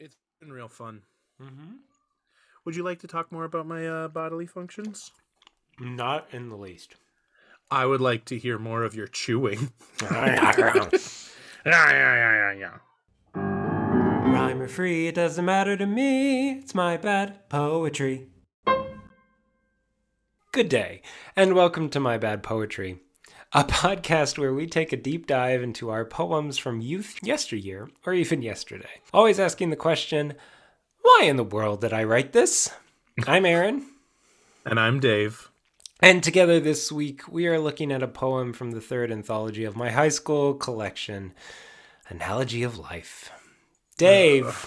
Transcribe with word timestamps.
It's 0.00 0.16
been 0.40 0.50
real 0.50 0.68
fun. 0.68 1.02
Mm-hmm. 1.42 1.72
Would 2.64 2.74
you 2.74 2.82
like 2.82 3.00
to 3.00 3.06
talk 3.06 3.30
more 3.30 3.44
about 3.44 3.66
my 3.66 3.86
uh, 3.86 4.08
bodily 4.08 4.46
functions? 4.46 5.12
Not 5.78 6.26
in 6.32 6.48
the 6.48 6.56
least. 6.56 6.94
I 7.70 7.84
would 7.84 8.00
like 8.00 8.24
to 8.26 8.38
hear 8.38 8.58
more 8.58 8.82
of 8.82 8.94
your 8.94 9.06
chewing. 9.06 9.72
yeah, 10.00 10.54
yeah, 10.56 10.88
yeah, 11.66 12.52
yeah, 12.52 12.52
yeah. 12.52 12.78
Rhyme 13.34 14.62
or 14.62 14.68
free, 14.68 15.06
it 15.06 15.16
doesn't 15.16 15.44
matter 15.44 15.76
to 15.76 15.84
me. 15.84 16.52
It's 16.52 16.74
my 16.74 16.96
bad 16.96 17.50
poetry. 17.50 18.28
Good 20.52 20.70
day, 20.70 21.02
and 21.36 21.54
welcome 21.54 21.90
to 21.90 22.00
My 22.00 22.16
Bad 22.16 22.42
Poetry, 22.42 23.00
a 23.52 23.64
podcast 23.64 24.38
where 24.38 24.54
we 24.54 24.66
take 24.66 24.92
a 24.92 24.96
deep 24.96 25.26
dive 25.26 25.62
into 25.62 25.90
our 25.90 26.04
poems 26.04 26.58
from 26.58 26.80
youth 26.80 27.18
yesteryear 27.22 27.88
or 28.06 28.12
even 28.12 28.42
yesterday. 28.42 29.00
Always 29.12 29.40
asking 29.40 29.70
the 29.70 29.76
question, 29.76 30.34
why 31.02 31.22
in 31.24 31.36
the 31.36 31.44
world 31.44 31.80
did 31.80 31.92
I 31.92 32.04
write 32.04 32.32
this? 32.32 32.70
I'm 33.26 33.44
Aaron. 33.46 33.86
and 34.64 34.78
I'm 34.78 35.00
Dave. 35.00 35.50
And 36.02 36.22
together 36.22 36.60
this 36.60 36.90
week, 36.90 37.28
we 37.28 37.46
are 37.46 37.58
looking 37.60 37.92
at 37.92 38.02
a 38.02 38.08
poem 38.08 38.54
from 38.54 38.70
the 38.70 38.80
third 38.80 39.12
anthology 39.12 39.64
of 39.64 39.76
my 39.76 39.90
high 39.90 40.08
school 40.08 40.54
collection, 40.54 41.34
Analogy 42.08 42.62
of 42.62 42.78
Life. 42.78 43.30
Dave, 43.98 44.66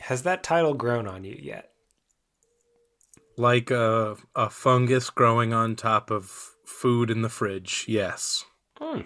has 0.00 0.24
that 0.24 0.42
title 0.42 0.74
grown 0.74 1.06
on 1.08 1.24
you 1.24 1.38
yet? 1.40 1.70
Like 3.38 3.70
a, 3.70 4.16
a 4.34 4.50
fungus 4.50 5.08
growing 5.08 5.54
on 5.54 5.74
top 5.74 6.10
of 6.10 6.50
food 6.68 7.10
in 7.10 7.22
the 7.22 7.28
fridge. 7.28 7.84
Yes. 7.88 8.44
Hmm. 8.78 9.00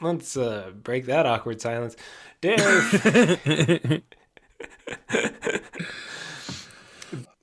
Let's 0.00 0.36
uh, 0.36 0.72
break 0.82 1.06
that 1.06 1.26
awkward 1.26 1.60
silence. 1.60 1.96
Dave, 2.40 4.02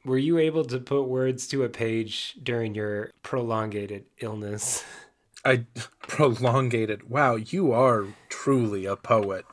were 0.04 0.18
you 0.18 0.38
able 0.38 0.66
to 0.66 0.80
put 0.80 1.04
words 1.04 1.48
to 1.48 1.64
a 1.64 1.70
page 1.70 2.36
during 2.44 2.76
your 2.76 3.12
prolongated 3.24 4.06
illness? 4.20 4.84
I 5.46 5.66
prolongated. 6.02 7.10
Wow, 7.10 7.38
you 7.38 7.72
are 7.72 8.08
truly 8.28 8.86
a 8.86 8.98
poet. 8.98 9.46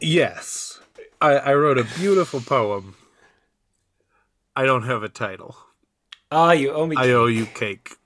yes. 0.00 0.80
I, 1.20 1.32
I 1.32 1.54
wrote 1.54 1.78
a 1.78 1.84
beautiful 1.84 2.40
poem. 2.40 2.96
I 4.56 4.64
don't 4.64 4.84
have 4.84 5.02
a 5.02 5.08
title. 5.10 5.56
Ah, 6.34 6.52
you 6.52 6.72
owe 6.72 6.86
me. 6.86 6.96
I 6.96 7.10
owe 7.10 7.26
you 7.26 7.44
cake. 7.44 7.96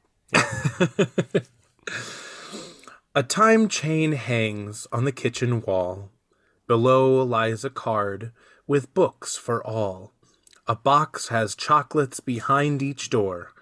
a 3.15 3.23
time 3.23 3.69
chain 3.69 4.13
hangs 4.13 4.89
on 4.91 5.05
the 5.05 5.13
kitchen 5.13 5.61
wall. 5.61 6.11
Below 6.67 7.23
lies 7.23 7.65
a 7.65 7.71
card 7.71 8.33
with 8.67 8.93
books 8.95 9.37
for 9.37 9.65
all. 9.65 10.13
A 10.67 10.75
box 10.75 11.29
has 11.29 11.55
chocolates 11.55 12.19
behind 12.19 12.83
each 12.83 13.11
door. 13.11 13.53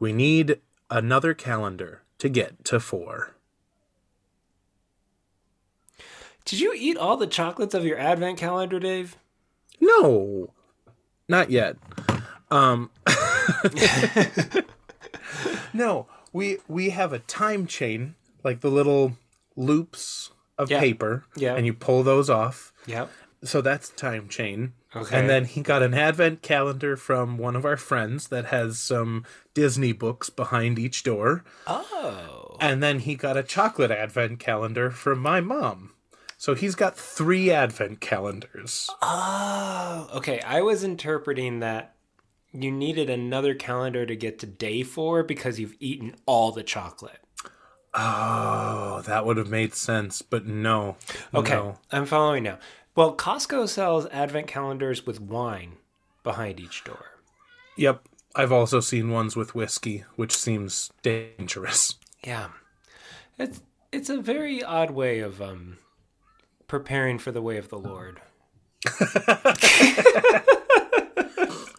We 0.00 0.14
need 0.14 0.58
another 0.88 1.34
calendar 1.34 2.00
to 2.16 2.30
get 2.30 2.64
to 2.64 2.80
four. 2.80 3.34
Did 6.46 6.60
you 6.60 6.72
eat 6.74 6.96
all 6.96 7.18
the 7.18 7.26
chocolates 7.26 7.74
of 7.74 7.84
your 7.84 7.98
advent 7.98 8.38
calendar, 8.38 8.80
Dave? 8.80 9.18
No, 9.82 10.54
not 11.28 11.50
yet. 11.50 11.76
Um, 12.50 12.90
no, 15.72 16.06
we 16.32 16.58
we 16.68 16.90
have 16.90 17.12
a 17.12 17.18
time 17.20 17.66
chain, 17.66 18.14
like 18.44 18.60
the 18.60 18.70
little 18.70 19.16
loops 19.56 20.30
of 20.56 20.70
Yeah. 20.70 20.80
paper, 20.80 21.24
Yeah. 21.36 21.54
and 21.54 21.66
you 21.66 21.72
pull 21.74 22.02
those 22.02 22.28
off. 22.30 22.72
Yep. 22.86 23.10
So 23.44 23.60
that's 23.60 23.90
time 23.90 24.28
chain. 24.28 24.72
Okay. 24.96 25.16
And 25.18 25.28
then 25.28 25.44
he 25.44 25.60
got 25.60 25.82
an 25.82 25.94
advent 25.94 26.42
calendar 26.42 26.96
from 26.96 27.38
one 27.38 27.54
of 27.54 27.64
our 27.64 27.76
friends 27.76 28.28
that 28.28 28.46
has 28.46 28.78
some 28.78 29.24
Disney 29.54 29.92
books 29.92 30.30
behind 30.30 30.78
each 30.78 31.02
door. 31.04 31.44
Oh. 31.66 32.56
And 32.60 32.82
then 32.82 33.00
he 33.00 33.14
got 33.14 33.36
a 33.36 33.42
chocolate 33.44 33.92
advent 33.92 34.40
calendar 34.40 34.90
from 34.90 35.20
my 35.20 35.40
mom. 35.40 35.92
So 36.36 36.54
he's 36.54 36.74
got 36.74 36.96
three 36.96 37.50
advent 37.50 38.00
calendars. 38.00 38.88
Oh. 39.02 40.08
Okay. 40.14 40.40
I 40.40 40.62
was 40.62 40.82
interpreting 40.82 41.60
that 41.60 41.94
you 42.52 42.70
needed 42.70 43.10
another 43.10 43.54
calendar 43.54 44.06
to 44.06 44.16
get 44.16 44.38
to 44.40 44.46
day 44.46 44.82
four 44.82 45.22
because 45.22 45.58
you've 45.60 45.76
eaten 45.80 46.14
all 46.26 46.52
the 46.52 46.62
chocolate. 46.62 47.20
Oh, 47.94 49.02
that 49.06 49.24
would 49.26 49.36
have 49.36 49.50
made 49.50 49.74
sense, 49.74 50.22
but 50.22 50.46
no. 50.46 50.96
Okay. 51.34 51.54
No. 51.54 51.78
I'm 51.90 52.06
following 52.06 52.44
now. 52.44 52.58
Well, 52.94 53.14
Costco 53.16 53.68
sells 53.68 54.06
advent 54.06 54.46
calendars 54.46 55.06
with 55.06 55.20
wine 55.20 55.76
behind 56.22 56.60
each 56.60 56.84
door. 56.84 57.04
Yep. 57.76 58.02
I've 58.34 58.52
also 58.52 58.80
seen 58.80 59.10
ones 59.10 59.36
with 59.36 59.54
whiskey, 59.54 60.04
which 60.16 60.36
seems 60.36 60.90
dangerous. 61.02 61.94
Yeah. 62.24 62.48
It's 63.38 63.62
it's 63.90 64.10
a 64.10 64.20
very 64.20 64.62
odd 64.62 64.90
way 64.90 65.20
of 65.20 65.40
um 65.40 65.78
preparing 66.66 67.18
for 67.18 67.32
the 67.32 67.42
way 67.42 67.56
of 67.56 67.68
the 67.68 67.78
Lord. 67.78 68.20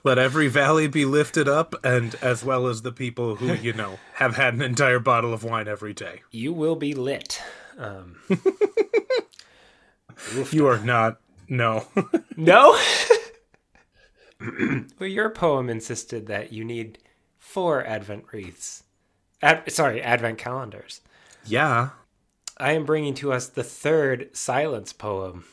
Let 0.04 0.18
every 0.18 0.48
valley 0.48 0.88
be 0.88 1.04
lifted 1.06 1.48
up, 1.50 1.76
and 1.84 2.16
as 2.22 2.44
well 2.44 2.68
as 2.68 2.82
the 2.84 2.92
people 2.92 3.36
who, 3.36 3.54
you 3.54 3.74
know, 3.74 4.00
have 4.16 4.36
had 4.38 4.54
an 4.54 4.62
entire 4.62 5.00
bottle 5.00 5.34
of 5.34 5.44
wine 5.44 5.68
every 5.68 5.94
day. 5.94 6.22
You 6.32 6.54
will 6.54 6.76
be 6.76 6.94
lit. 6.94 7.42
Um 7.78 8.18
You 10.52 10.68
are 10.68 10.80
not. 10.80 11.20
No. 11.48 11.88
No. 12.38 12.80
well, 14.40 15.10
your 15.10 15.30
poem 15.30 15.70
insisted 15.70 16.28
that 16.28 16.54
you 16.54 16.64
need 16.64 17.00
four 17.38 17.86
Advent 17.86 18.24
wreaths. 18.32 18.84
Ad- 19.42 19.70
sorry, 19.72 20.02
Advent 20.02 20.38
calendars. 20.38 21.02
yeah. 21.46 21.90
I 22.62 22.72
am 22.74 22.86
bringing 22.86 23.14
to 23.16 23.32
us 23.34 23.48
the 23.48 23.64
third 23.64 24.30
silence 24.36 24.92
poem 24.94 25.46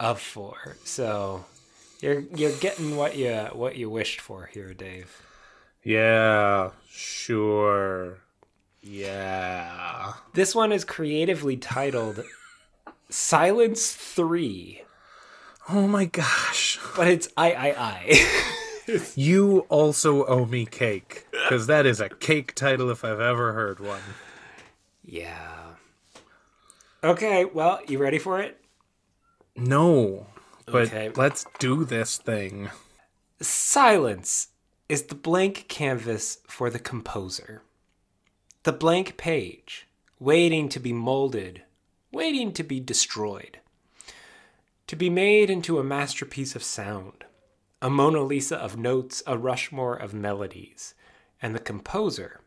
of 0.00 0.18
four. 0.20 0.76
So 0.84 1.44
you're 2.00 2.20
you're 2.34 2.56
getting 2.58 2.96
what 2.96 3.16
you 3.16 3.32
what 3.52 3.76
you 3.76 3.88
wished 3.90 4.20
for 4.20 4.46
here, 4.52 4.74
Dave. 4.74 5.22
Yeah. 5.82 6.70
Sure. 6.88 8.18
Yeah. 8.82 10.14
This 10.34 10.54
one 10.54 10.72
is 10.72 10.84
creatively 10.84 11.56
titled 11.56 12.22
Silence 13.08 13.92
Three, 13.92 14.82
Oh 15.68 15.86
my 15.88 16.04
gosh. 16.06 16.78
but 16.96 17.08
it's 17.08 17.28
I 17.36 17.52
I 17.52 17.74
I. 17.78 18.40
You 19.16 19.60
also 19.70 20.26
owe 20.26 20.44
me 20.44 20.66
cake, 20.66 21.26
because 21.32 21.66
that 21.68 21.86
is 21.86 22.02
a 22.02 22.10
cake 22.10 22.54
title 22.54 22.90
if 22.90 23.02
I've 23.02 23.18
ever 23.18 23.54
heard 23.54 23.80
one. 23.80 24.02
yeah. 25.02 25.52
Okay, 27.02 27.46
well, 27.46 27.80
you 27.88 27.96
ready 27.98 28.18
for 28.18 28.40
it? 28.40 28.60
No. 29.56 30.26
But 30.66 30.88
Okay. 30.88 31.10
let's 31.14 31.46
do 31.58 31.84
this 31.84 32.16
thing. 32.16 32.70
Silence 33.40 34.48
is 34.88 35.04
the 35.04 35.14
blank 35.14 35.66
canvas 35.68 36.38
for 36.48 36.70
the 36.70 36.78
composer. 36.78 37.62
The 38.62 38.72
blank 38.72 39.16
page, 39.16 39.86
waiting 40.18 40.68
to 40.70 40.80
be 40.80 40.92
molded, 40.92 41.62
waiting 42.12 42.52
to 42.54 42.62
be 42.62 42.80
destroyed. 42.80 43.60
To 44.86 44.96
be 44.96 45.10
made 45.10 45.50
into 45.50 45.78
a 45.78 45.84
masterpiece 45.84 46.54
of 46.54 46.62
sound, 46.62 47.24
a 47.82 47.90
Mona 47.90 48.22
Lisa 48.22 48.56
of 48.56 48.76
notes, 48.76 49.22
a 49.26 49.36
Rushmore 49.36 49.96
of 49.96 50.14
melodies, 50.14 50.94
and 51.42 51.54
the 51.54 51.58
composer 51.60 52.40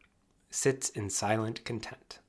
sits 0.49 0.89
in 0.89 1.09
silent 1.09 1.63
content. 1.63 2.19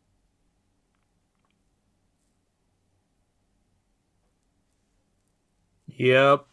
Yep. 5.99 6.47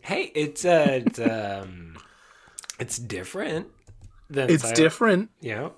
Hey, 0.00 0.32
it's 0.34 0.64
uh, 0.64 1.02
it's, 1.06 1.18
um, 1.20 1.96
it's 2.78 2.98
different 2.98 3.68
than 4.28 4.50
It's 4.50 4.62
silent- 4.62 4.76
different. 4.76 5.30
Yeah. 5.40 5.68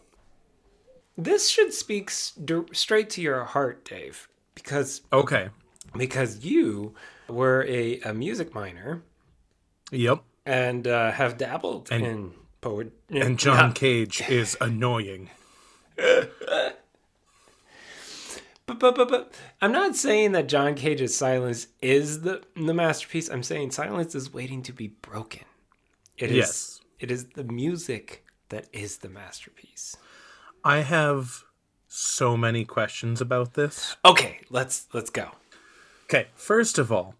This 1.16 1.48
should 1.48 1.72
speak 1.72 2.10
s- 2.10 2.32
straight 2.72 3.10
to 3.10 3.20
your 3.22 3.44
heart, 3.44 3.84
Dave, 3.84 4.26
because 4.54 5.02
Okay. 5.12 5.50
because 5.96 6.44
you 6.44 6.94
were 7.28 7.64
a, 7.68 8.00
a 8.00 8.12
music 8.14 8.54
minor 8.54 9.02
Yep. 9.92 10.22
and 10.46 10.88
uh, 10.88 11.12
have 11.12 11.36
dabbled 11.38 11.88
And- 11.92 12.06
in 12.06 12.32
poet. 12.62 12.92
And 13.10 13.38
John 13.44 13.72
Cage 13.74 14.22
is 14.28 14.56
annoying. 14.60 15.30
But, 18.66 18.78
but 18.78 18.94
but 18.94 19.08
but 19.08 19.34
I'm 19.60 19.72
not 19.72 19.94
saying 19.94 20.32
that 20.32 20.48
John 20.48 20.74
Cage's 20.74 21.16
silence 21.16 21.66
is 21.82 22.22
the 22.22 22.42
the 22.56 22.72
masterpiece. 22.74 23.28
I'm 23.28 23.42
saying 23.42 23.72
silence 23.72 24.14
is 24.14 24.32
waiting 24.32 24.62
to 24.62 24.72
be 24.72 24.88
broken. 24.88 25.44
It 26.16 26.30
is 26.30 26.36
Yes. 26.36 26.80
it 26.98 27.10
is 27.10 27.26
the 27.34 27.44
music 27.44 28.24
that 28.48 28.66
is 28.72 28.98
the 28.98 29.08
masterpiece. 29.10 29.96
I 30.64 30.78
have 30.78 31.44
so 31.88 32.36
many 32.36 32.64
questions 32.64 33.20
about 33.20 33.52
this. 33.54 33.96
Okay, 34.04 34.40
let's 34.48 34.86
let's 34.94 35.10
go. 35.10 35.32
Okay, 36.04 36.28
first 36.34 36.78
of 36.78 36.90
all, 36.90 37.14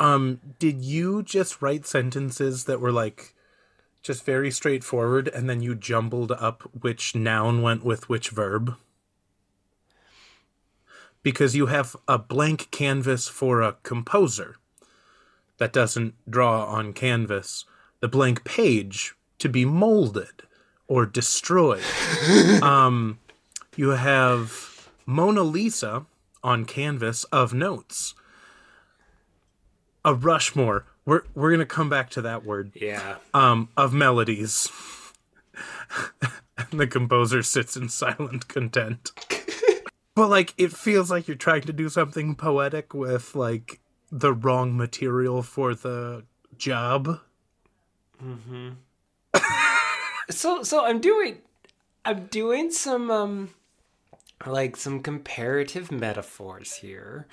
um, 0.00 0.40
did 0.58 0.84
you 0.84 1.22
just 1.22 1.62
write 1.62 1.86
sentences 1.86 2.64
that 2.64 2.80
were 2.80 2.92
like 2.92 3.34
just 4.02 4.24
very 4.24 4.50
straightforward 4.50 5.28
and 5.28 5.48
then 5.48 5.60
you 5.60 5.74
jumbled 5.74 6.32
up 6.32 6.62
which 6.80 7.14
noun 7.14 7.62
went 7.62 7.84
with 7.84 8.08
which 8.08 8.30
verb? 8.30 8.76
Because 11.22 11.56
you 11.56 11.66
have 11.66 11.96
a 12.06 12.18
blank 12.18 12.70
canvas 12.70 13.28
for 13.28 13.60
a 13.60 13.76
composer 13.82 14.56
that 15.58 15.72
doesn't 15.72 16.14
draw 16.28 16.64
on 16.64 16.92
canvas, 16.92 17.64
the 18.00 18.08
blank 18.08 18.44
page 18.44 19.14
to 19.38 19.48
be 19.48 19.64
molded 19.64 20.42
or 20.86 21.04
destroyed. 21.04 21.82
um, 22.62 23.18
you 23.76 23.90
have 23.90 24.88
Mona 25.06 25.42
Lisa 25.42 26.06
on 26.42 26.64
canvas 26.64 27.24
of 27.24 27.52
notes. 27.52 28.14
A 30.04 30.14
Rushmore. 30.14 30.86
We're 31.04 31.22
we're 31.34 31.50
gonna 31.50 31.66
come 31.66 31.88
back 31.88 32.10
to 32.10 32.22
that 32.22 32.44
word. 32.44 32.72
Yeah. 32.74 33.16
Um, 33.34 33.68
of 33.76 33.92
melodies. 33.92 34.70
and 36.58 36.80
the 36.80 36.86
composer 36.86 37.42
sits 37.42 37.76
in 37.76 37.88
silent 37.88 38.48
content. 38.48 39.12
But 40.18 40.28
like 40.28 40.52
it 40.58 40.72
feels 40.72 41.10
like 41.10 41.28
you're 41.28 41.36
trying 41.36 41.62
to 41.62 41.72
do 41.72 41.88
something 41.88 42.34
poetic 42.34 42.92
with 42.92 43.36
like 43.36 43.80
the 44.10 44.32
wrong 44.32 44.76
material 44.76 45.42
for 45.42 45.74
the 45.74 46.24
job. 46.56 47.20
Mm-hmm. 48.22 48.70
so 50.30 50.62
so 50.64 50.84
I'm 50.84 51.00
doing 51.00 51.38
I'm 52.04 52.26
doing 52.26 52.70
some 52.72 53.10
um 53.10 53.50
like 54.44 54.76
some 54.76 55.00
comparative 55.02 55.92
metaphors 55.92 56.74
here. 56.74 57.26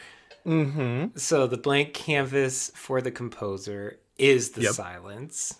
Mm-hmm. 0.45 1.17
So 1.17 1.47
the 1.47 1.57
blank 1.57 1.93
canvas 1.93 2.71
for 2.75 3.01
the 3.01 3.11
composer 3.11 3.97
is 4.17 4.51
the 4.51 4.61
Yep. 4.61 4.73
silence. 4.73 5.59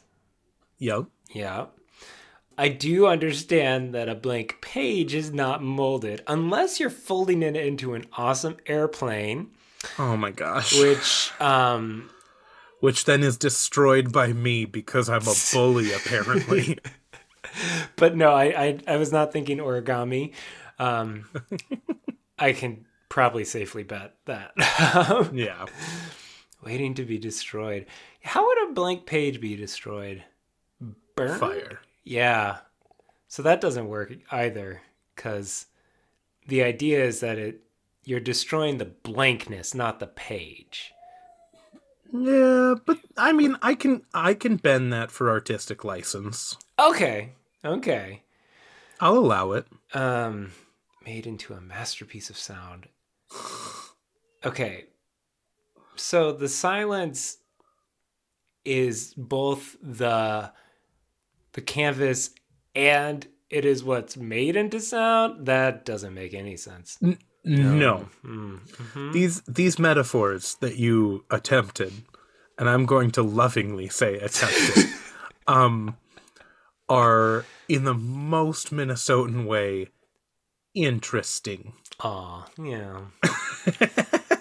Yep. 0.78 1.06
Yeah. 1.34 1.66
I 2.58 2.70
do 2.70 3.08
understand 3.08 3.94
that 3.94 4.08
a 4.10 4.16
blank 4.16 4.60
page 4.62 5.14
is 5.14 5.32
not 5.34 5.62
molded 5.62 6.24
unless 6.28 6.80
you're 6.80 6.90
folding 6.90 7.44
it 7.44 7.56
into 7.56 7.94
an 7.94 8.06
awesome 8.14 8.58
airplane, 8.66 9.52
Oh 10.00 10.16
my 10.18 10.32
gosh. 10.32 10.80
which 10.80 11.32
um 11.42 12.10
Which 12.80 13.06
then 13.06 13.24
is 13.24 13.38
destroyed 13.38 14.12
by 14.12 14.32
me 14.34 14.66
because 14.66 15.10
I'm 15.10 15.28
a 15.28 15.34
bully, 15.54 15.92
apparently. 16.00 16.80
but 17.96 18.16
no, 18.16 18.32
I, 18.32 18.46
I 18.46 18.80
I 18.88 18.98
was 18.98 19.12
not 19.12 19.32
thinking 19.34 19.58
origami. 19.60 20.34
Um 20.80 21.26
I 22.40 22.54
can 22.54 22.86
probably 23.10 23.46
safely 23.46 23.84
bet 23.84 24.16
that. 24.26 24.52
yeah. 25.34 25.66
Waiting 26.64 26.96
to 26.96 27.06
be 27.06 27.18
destroyed. 27.18 27.86
How 28.24 28.46
would 28.46 28.70
a 28.70 28.74
blank 28.74 29.06
page 29.06 29.40
be 29.40 29.56
destroyed? 29.56 30.24
Burn? 31.16 31.40
Fire. 31.40 31.80
Yeah. 32.06 32.60
So 33.28 33.44
that 33.44 33.60
doesn't 33.60 33.90
work 33.90 34.14
either 34.32 34.84
cuz 35.16 35.66
the 36.48 36.64
idea 36.64 37.04
is 37.04 37.20
that 37.20 37.38
it 37.38 37.62
you're 38.04 38.20
destroying 38.20 38.78
the 38.78 38.86
blankness, 38.86 39.74
not 39.74 40.00
the 40.00 40.08
page. 40.08 40.94
Yeah, 42.14 42.76
but 42.86 43.00
I 43.18 43.34
mean 43.34 43.58
I 43.62 43.74
can 43.76 44.04
I 44.14 44.36
can 44.36 44.56
bend 44.58 44.94
that 44.94 45.12
for 45.12 45.30
artistic 45.30 45.84
license. 45.84 46.56
Okay. 46.80 47.34
Okay. 47.66 48.24
I'll 49.00 49.18
allow 49.18 49.52
it. 49.52 49.68
Um 49.94 50.52
made 51.04 51.28
into 51.28 51.54
a 51.54 51.62
masterpiece 51.62 52.30
of 52.30 52.38
sound. 52.38 52.88
Okay. 54.46 54.86
So 55.96 56.32
the 56.32 56.50
silence 56.50 57.38
is 58.64 59.14
both 59.16 59.76
the 59.82 60.52
the 61.56 61.62
canvas 61.62 62.32
and 62.76 63.28
it 63.50 63.66
is 63.66 63.84
what's 63.84 64.18
made 64.18 64.56
into 64.56 64.80
sound. 64.80 65.48
That 65.48 65.86
doesn't 65.86 66.14
make 66.14 66.34
any 66.34 66.58
sense. 66.58 66.98
No. 67.44 68.10
Mm, 68.24 68.60
mhm. 68.60 69.14
These 69.14 69.42
these 69.42 69.80
metaphors 69.80 70.56
that 70.62 70.78
you 70.78 71.26
attempted, 71.32 71.94
and 72.58 72.70
I'm 72.70 72.86
going 72.86 73.12
to 73.12 73.24
lovingly 73.24 73.88
say 73.88 74.16
attempted, 74.16 74.86
um, 75.48 75.98
are 76.90 77.46
in 77.68 77.84
the 77.84 77.94
most 77.94 78.72
Minnesotan 78.72 79.46
way 79.46 79.90
interesting. 80.74 81.74
Aw, 82.02 82.46
yeah. 82.62 83.02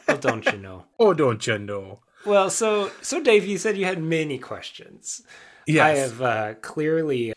well, 0.08 0.18
don't 0.18 0.46
you 0.46 0.58
know? 0.58 0.84
Oh, 0.98 1.14
don't 1.14 1.46
you 1.46 1.58
know? 1.58 2.00
Well, 2.26 2.50
so 2.50 2.90
so 3.02 3.22
Dave, 3.22 3.46
you 3.46 3.58
said 3.58 3.76
you 3.76 3.84
had 3.84 4.02
many 4.02 4.38
questions. 4.38 5.22
Yes. 5.66 5.82
I 5.84 5.90
have 6.00 6.22
uh, 6.22 6.54
clearly. 6.60 7.32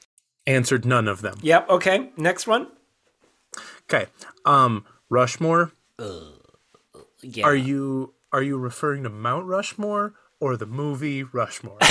answered 0.45 0.85
none 0.85 1.07
of 1.07 1.21
them. 1.21 1.37
Yep. 1.41 1.69
Okay. 1.69 2.11
Next 2.17 2.47
one. 2.47 2.67
Okay. 3.83 4.07
Um, 4.45 4.85
Rushmore. 5.09 5.71
Yeah. 7.21 7.45
Are 7.45 7.55
you 7.55 8.13
are 8.31 8.43
you 8.43 8.57
referring 8.57 9.03
to 9.03 9.09
Mount 9.09 9.45
Rushmore 9.45 10.13
or 10.39 10.57
the 10.57 10.65
movie 10.65 11.23
Rushmore? 11.23 11.77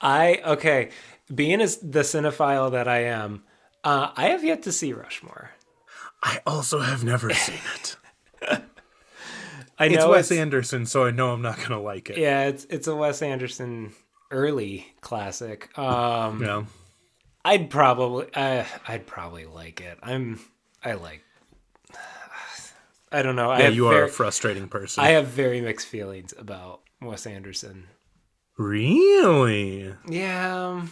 I 0.00 0.40
okay. 0.44 0.90
Being 1.34 1.60
as 1.60 1.78
the 1.78 2.00
cinephile 2.00 2.70
that 2.70 2.86
I 2.86 3.04
am, 3.04 3.42
uh, 3.82 4.12
I 4.16 4.28
have 4.28 4.44
yet 4.44 4.62
to 4.64 4.72
see 4.72 4.92
Rushmore. 4.92 5.50
I 6.22 6.40
also 6.46 6.80
have 6.80 7.02
never 7.04 7.32
seen 7.32 7.58
it. 7.74 7.96
I 9.78 9.86
It's 9.86 10.04
Wes 10.06 10.30
it's, 10.30 10.38
Anderson, 10.40 10.86
so 10.86 11.04
I 11.04 11.10
know 11.10 11.32
I'm 11.32 11.42
not 11.42 11.58
gonna 11.58 11.80
like 11.80 12.08
it. 12.10 12.18
yeah, 12.18 12.44
it's 12.44 12.64
it's 12.70 12.86
a 12.86 12.94
Wes 12.96 13.20
Anderson 13.22 13.92
early 14.30 14.86
classic. 15.00 15.76
Um, 15.78 16.42
Yeah. 16.42 16.64
I'd 17.44 17.70
probably 17.70 18.26
uh, 18.34 18.64
I'd 18.88 19.06
probably 19.06 19.46
like 19.46 19.80
it. 19.80 19.98
I'm 20.02 20.40
I 20.84 20.94
like. 20.94 21.22
I 23.12 23.22
don't 23.22 23.36
know. 23.36 23.50
I 23.50 23.58
Yeah, 23.58 23.64
have 23.66 23.74
you 23.74 23.86
are 23.86 23.92
very, 23.92 24.08
a 24.08 24.12
frustrating 24.12 24.68
person. 24.68 25.04
I 25.04 25.10
have 25.10 25.28
very 25.28 25.60
mixed 25.60 25.86
feelings 25.86 26.34
about 26.36 26.80
Wes 27.00 27.24
Anderson. 27.26 27.86
really? 28.58 29.94
Yeah, 30.08 30.86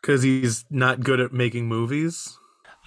Because 0.00 0.22
he's 0.22 0.64
not 0.70 1.00
good 1.00 1.20
at 1.20 1.32
making 1.32 1.66
movies? 1.68 2.36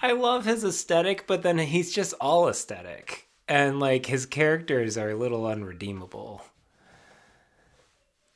I 0.02 0.12
love 0.12 0.44
his 0.44 0.62
aesthetic, 0.62 1.26
but 1.26 1.42
then 1.42 1.58
he's 1.58 1.92
just 1.92 2.12
all 2.20 2.48
aesthetic, 2.48 3.27
and 3.48 3.80
like 3.80 4.06
his 4.06 4.26
characters 4.26 4.96
are 4.98 5.10
a 5.10 5.16
little 5.16 5.46
unredeemable. 5.46 6.42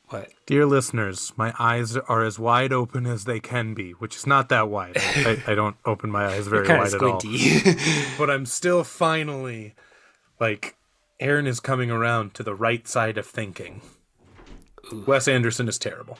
What? 0.08 0.30
Dear 0.44 0.66
listeners, 0.66 1.32
my 1.36 1.54
eyes 1.58 1.96
are 1.96 2.22
as 2.22 2.38
wide 2.38 2.72
open 2.72 3.06
as 3.06 3.24
they 3.24 3.40
can 3.40 3.72
be, 3.72 3.92
which 3.92 4.16
is 4.16 4.26
not 4.26 4.50
that 4.50 4.68
wide. 4.68 4.98
I, 4.98 5.42
I 5.46 5.54
don't 5.54 5.76
open 5.86 6.10
my 6.10 6.26
eyes 6.26 6.46
very 6.46 6.68
wide 6.68 6.92
at 6.92 7.02
all. 7.02 7.20
But 8.18 8.28
I'm 8.28 8.44
still 8.44 8.84
finally, 8.84 9.74
like, 10.38 10.76
Aaron 11.18 11.46
is 11.46 11.60
coming 11.60 11.90
around 11.90 12.34
to 12.34 12.42
the 12.42 12.54
right 12.54 12.86
side 12.86 13.16
of 13.16 13.26
thinking. 13.26 13.80
Wes 15.06 15.28
Anderson 15.28 15.66
is 15.66 15.78
terrible. 15.78 16.18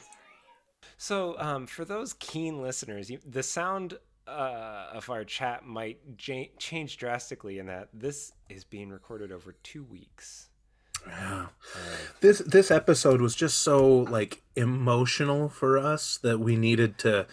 so, 0.97 1.39
um, 1.39 1.67
for 1.67 1.85
those 1.85 2.15
keen 2.15 2.63
listeners, 2.63 3.11
you, 3.11 3.19
the 3.27 3.43
sound 3.43 3.99
uh, 4.33 4.97
of 4.97 5.11
our 5.11 5.25
chat 5.25 5.65
might 5.65 5.99
ja- 6.27 6.51
change 6.59 6.97
drastically 6.97 7.59
in 7.59 7.67
that 7.67 7.89
this 7.93 8.33
is 8.49 8.65
being 8.65 8.91
recorded 8.91 9.31
over 9.33 9.55
two 9.63 9.85
weeks. 9.85 10.49
This 12.21 12.39
this 12.39 12.71
episode 12.71 13.21
was 13.21 13.35
just 13.35 13.59
so 13.59 13.89
like 13.89 14.43
emotional 14.55 15.49
for 15.49 15.77
us 15.79 16.19
that 16.23 16.39
we 16.39 16.57
needed 16.57 16.99
to 16.99 17.27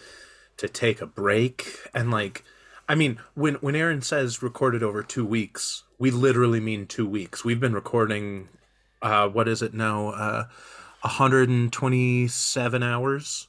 to 0.56 0.68
take 0.68 1.00
a 1.00 1.06
break 1.06 1.78
and 1.94 2.10
like 2.10 2.44
I 2.88 2.94
mean 2.96 3.20
when 3.34 3.54
when 3.56 3.76
Aaron 3.76 4.02
says 4.02 4.42
recorded 4.42 4.82
over 4.82 5.02
2 5.02 5.24
weeks, 5.24 5.84
we 5.98 6.10
literally 6.10 6.60
mean 6.60 6.86
2 6.86 7.06
weeks. 7.06 7.44
We've 7.44 7.60
been 7.60 7.74
recording 7.74 8.48
uh 9.02 9.28
what 9.28 9.46
is 9.46 9.62
it 9.62 9.72
now? 9.72 10.08
Uh 10.08 10.44
127 11.02 12.82
hours. 12.82 13.48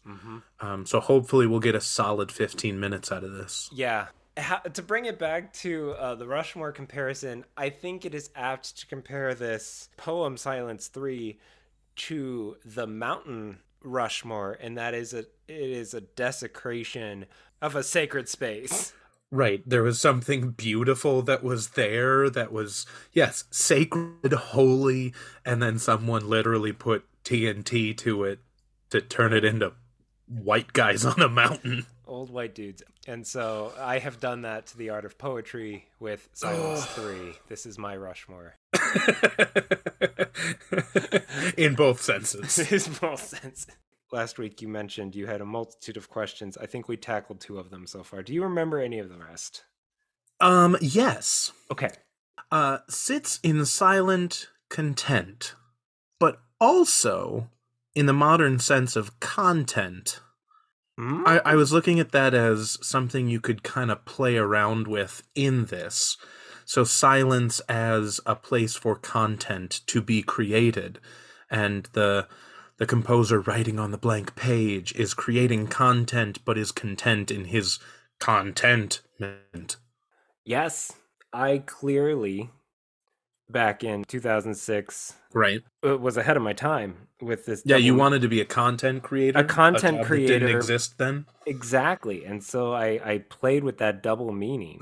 Um 0.59 0.85
so 0.85 0.99
hopefully 0.99 1.47
we'll 1.47 1.59
get 1.59 1.75
a 1.75 1.81
solid 1.81 2.31
15 2.31 2.79
minutes 2.79 3.11
out 3.11 3.23
of 3.23 3.31
this. 3.33 3.69
Yeah. 3.73 4.07
Ha- 4.37 4.61
to 4.73 4.81
bring 4.81 5.05
it 5.05 5.19
back 5.19 5.51
to 5.53 5.91
uh, 5.91 6.15
the 6.15 6.25
Rushmore 6.25 6.71
comparison, 6.71 7.43
I 7.57 7.69
think 7.69 8.05
it 8.05 8.15
is 8.15 8.29
apt 8.33 8.77
to 8.79 8.87
compare 8.87 9.35
this 9.35 9.89
poem 9.97 10.37
Silence 10.37 10.87
3 10.87 11.37
to 11.97 12.55
the 12.63 12.87
mountain 12.87 13.59
Rushmore, 13.83 14.57
and 14.61 14.77
that 14.77 14.93
is 14.93 15.13
a 15.13 15.19
it 15.19 15.69
is 15.69 15.93
a 15.93 16.01
desecration 16.01 17.25
of 17.61 17.75
a 17.75 17.83
sacred 17.83 18.29
space. 18.29 18.93
Right. 19.31 19.63
There 19.65 19.83
was 19.83 19.99
something 19.99 20.51
beautiful 20.51 21.21
that 21.21 21.41
was 21.41 21.69
there 21.69 22.29
that 22.29 22.51
was, 22.51 22.85
yes, 23.13 23.45
sacred, 23.49 24.33
holy, 24.33 25.13
and 25.45 25.63
then 25.63 25.79
someone 25.79 26.29
literally 26.29 26.73
put 26.73 27.05
TNT 27.23 27.95
to 27.99 28.25
it 28.25 28.39
to 28.89 28.99
turn 28.99 29.31
it 29.33 29.45
into 29.45 29.71
white 30.27 30.73
guys 30.73 31.05
on 31.11 31.21
a 31.21 31.29
mountain. 31.29 31.85
old 32.05 32.29
white 32.29 32.53
dudes. 32.53 32.83
And 33.07 33.25
so 33.25 33.73
I 33.79 33.99
have 33.99 34.19
done 34.19 34.41
that 34.41 34.67
to 34.67 34.77
the 34.77 34.89
art 34.89 35.05
of 35.05 35.17
poetry 35.17 35.87
with 35.99 36.27
Silence 36.33 36.85
3. 36.87 37.33
This 37.47 37.65
is 37.65 37.77
my 37.77 37.95
Rushmore. 37.95 38.55
In 41.57 41.75
both 41.75 42.01
senses. 42.01 42.59
Is 42.71 42.87
both 42.87 43.23
sense. 43.23 43.65
Last 44.11 44.37
week 44.37 44.61
you 44.61 44.67
mentioned 44.67 45.15
you 45.15 45.27
had 45.27 45.39
a 45.39 45.45
multitude 45.45 45.95
of 45.95 46.09
questions. 46.09 46.57
I 46.57 46.65
think 46.65 46.89
we 46.89 46.97
tackled 46.97 47.39
two 47.39 47.57
of 47.57 47.69
them 47.69 47.87
so 47.87 48.03
far. 48.03 48.21
Do 48.21 48.33
you 48.33 48.43
remember 48.43 48.79
any 48.79 48.99
of 48.99 49.09
the 49.09 49.17
rest? 49.17 49.63
Um, 50.41 50.75
yes. 50.81 51.53
Okay. 51.71 51.91
Uh, 52.51 52.79
sits 52.89 53.39
in 53.41 53.65
silent 53.65 54.49
content, 54.69 55.55
but 56.19 56.41
also 56.59 57.49
in 57.95 58.05
the 58.05 58.13
modern 58.13 58.59
sense 58.59 58.97
of 58.97 59.19
content. 59.21 60.19
Hmm? 60.97 61.23
I, 61.25 61.41
I 61.45 61.55
was 61.55 61.71
looking 61.71 61.99
at 61.99 62.11
that 62.11 62.33
as 62.33 62.77
something 62.81 63.29
you 63.29 63.39
could 63.39 63.63
kind 63.63 63.89
of 63.89 64.03
play 64.03 64.35
around 64.35 64.87
with 64.87 65.23
in 65.35 65.65
this. 65.65 66.17
So, 66.65 66.83
silence 66.83 67.59
as 67.61 68.19
a 68.25 68.35
place 68.35 68.75
for 68.75 68.95
content 68.95 69.81
to 69.87 70.01
be 70.01 70.21
created, 70.21 70.99
and 71.49 71.89
the 71.93 72.27
the 72.81 72.87
composer 72.87 73.39
writing 73.39 73.77
on 73.77 73.91
the 73.91 73.97
blank 73.97 74.35
page 74.35 74.91
is 74.95 75.13
creating 75.13 75.67
content, 75.67 76.43
but 76.43 76.57
is 76.57 76.71
content 76.71 77.29
in 77.29 77.45
his 77.45 77.77
contentment. 78.19 79.77
Yes, 80.43 80.91
I 81.31 81.59
clearly, 81.59 82.49
back 83.47 83.83
in 83.83 84.03
2006, 84.05 85.13
Right. 85.31 85.61
uh, 85.85 85.95
was 85.99 86.17
ahead 86.17 86.37
of 86.37 86.41
my 86.41 86.53
time 86.53 87.07
with 87.21 87.45
this. 87.45 87.61
Yeah, 87.65 87.77
you 87.77 87.93
wanted 87.93 88.23
to 88.23 88.27
be 88.27 88.41
a 88.41 88.45
content 88.45 89.03
creator. 89.03 89.37
A 89.37 89.43
content 89.43 89.97
that 89.99 90.07
creator. 90.07 90.39
didn't 90.39 90.55
exist 90.55 90.97
then. 90.97 91.27
Exactly. 91.45 92.25
And 92.25 92.43
so 92.43 92.73
I, 92.73 92.99
I 93.05 93.17
played 93.29 93.63
with 93.63 93.77
that 93.77 94.01
double 94.01 94.31
meaning. 94.31 94.79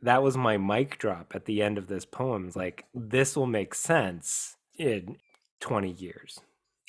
That 0.00 0.22
was 0.22 0.36
my 0.36 0.58
mic 0.58 0.96
drop 0.98 1.32
at 1.34 1.46
the 1.46 1.60
end 1.60 1.76
of 1.76 1.88
this 1.88 2.04
poem. 2.04 2.46
It's 2.46 2.54
like, 2.54 2.84
this 2.94 3.34
will 3.34 3.46
make 3.48 3.74
sense 3.74 4.54
in 4.78 5.16
20 5.58 5.90
years. 5.90 6.38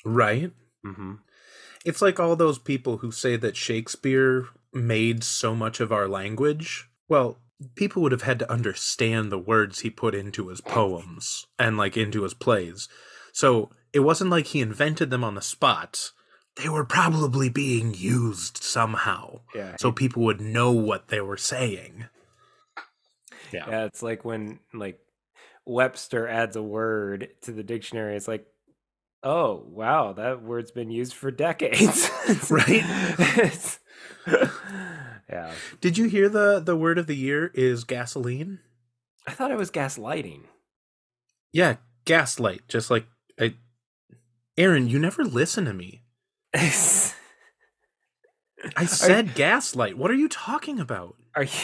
Right. 0.04 0.52
hmm 0.84 1.14
It's 1.84 2.02
like 2.02 2.20
all 2.20 2.36
those 2.36 2.58
people 2.58 2.98
who 2.98 3.10
say 3.10 3.36
that 3.36 3.56
Shakespeare 3.56 4.46
made 4.72 5.24
so 5.24 5.54
much 5.54 5.80
of 5.80 5.92
our 5.92 6.08
language. 6.08 6.88
Well, 7.08 7.38
people 7.74 8.02
would 8.02 8.12
have 8.12 8.22
had 8.22 8.38
to 8.40 8.52
understand 8.52 9.32
the 9.32 9.38
words 9.38 9.80
he 9.80 9.90
put 9.90 10.14
into 10.14 10.48
his 10.48 10.60
poems 10.60 11.46
and 11.58 11.76
like 11.76 11.96
into 11.96 12.22
his 12.22 12.34
plays. 12.34 12.88
So 13.32 13.70
it 13.92 14.00
wasn't 14.00 14.30
like 14.30 14.46
he 14.48 14.60
invented 14.60 15.10
them 15.10 15.24
on 15.24 15.34
the 15.34 15.42
spot. 15.42 16.12
They 16.56 16.68
were 16.68 16.84
probably 16.84 17.48
being 17.48 17.94
used 17.94 18.58
somehow. 18.58 19.40
Yeah. 19.54 19.76
So 19.78 19.92
people 19.92 20.24
would 20.24 20.40
know 20.40 20.72
what 20.72 21.08
they 21.08 21.20
were 21.20 21.36
saying. 21.36 22.06
Yeah. 23.52 23.64
yeah. 23.68 23.84
It's 23.86 24.02
like 24.02 24.24
when 24.24 24.60
like 24.74 25.00
Webster 25.64 26.26
adds 26.28 26.56
a 26.56 26.62
word 26.62 27.28
to 27.42 27.52
the 27.52 27.62
dictionary. 27.62 28.16
It's 28.16 28.28
like, 28.28 28.46
oh, 29.22 29.64
wow, 29.68 30.12
that 30.14 30.42
word's 30.42 30.70
been 30.70 30.90
used 30.90 31.14
for 31.14 31.30
decades. 31.30 32.10
Right? 32.50 32.84
Yeah. 35.28 35.52
Did 35.80 35.98
you 35.98 36.08
hear 36.08 36.28
the 36.28 36.60
the 36.60 36.76
word 36.76 36.98
of 36.98 37.06
the 37.06 37.16
year 37.16 37.50
is 37.54 37.84
gasoline? 37.84 38.60
I 39.26 39.32
thought 39.32 39.50
it 39.50 39.58
was 39.58 39.70
gaslighting. 39.70 40.44
Yeah, 41.52 41.76
gaslight. 42.04 42.62
Just 42.68 42.90
like 42.90 43.06
I 43.38 43.54
Aaron, 44.56 44.88
you 44.88 44.98
never 44.98 45.24
listen 45.24 45.66
to 45.66 45.74
me. 45.74 46.02
I 46.54 47.10
said 48.86 49.34
gaslight. 49.34 49.98
What 49.98 50.10
are 50.10 50.14
you 50.14 50.28
talking 50.28 50.80
about? 50.80 51.16
Are 51.34 51.44
you 51.44 51.60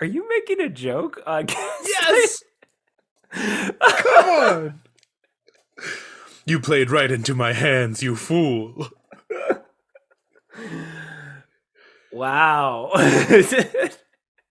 are 0.00 0.06
you 0.06 0.26
making 0.28 0.60
a 0.60 0.70
joke? 0.70 1.20
on 1.26 1.46
Yes! 1.84 2.42
Come 3.32 4.28
on. 4.40 4.80
You 6.50 6.58
played 6.58 6.90
right 6.90 7.12
into 7.12 7.36
my 7.36 7.52
hands, 7.52 8.02
you 8.02 8.16
fool. 8.16 8.88
wow. 12.12 12.90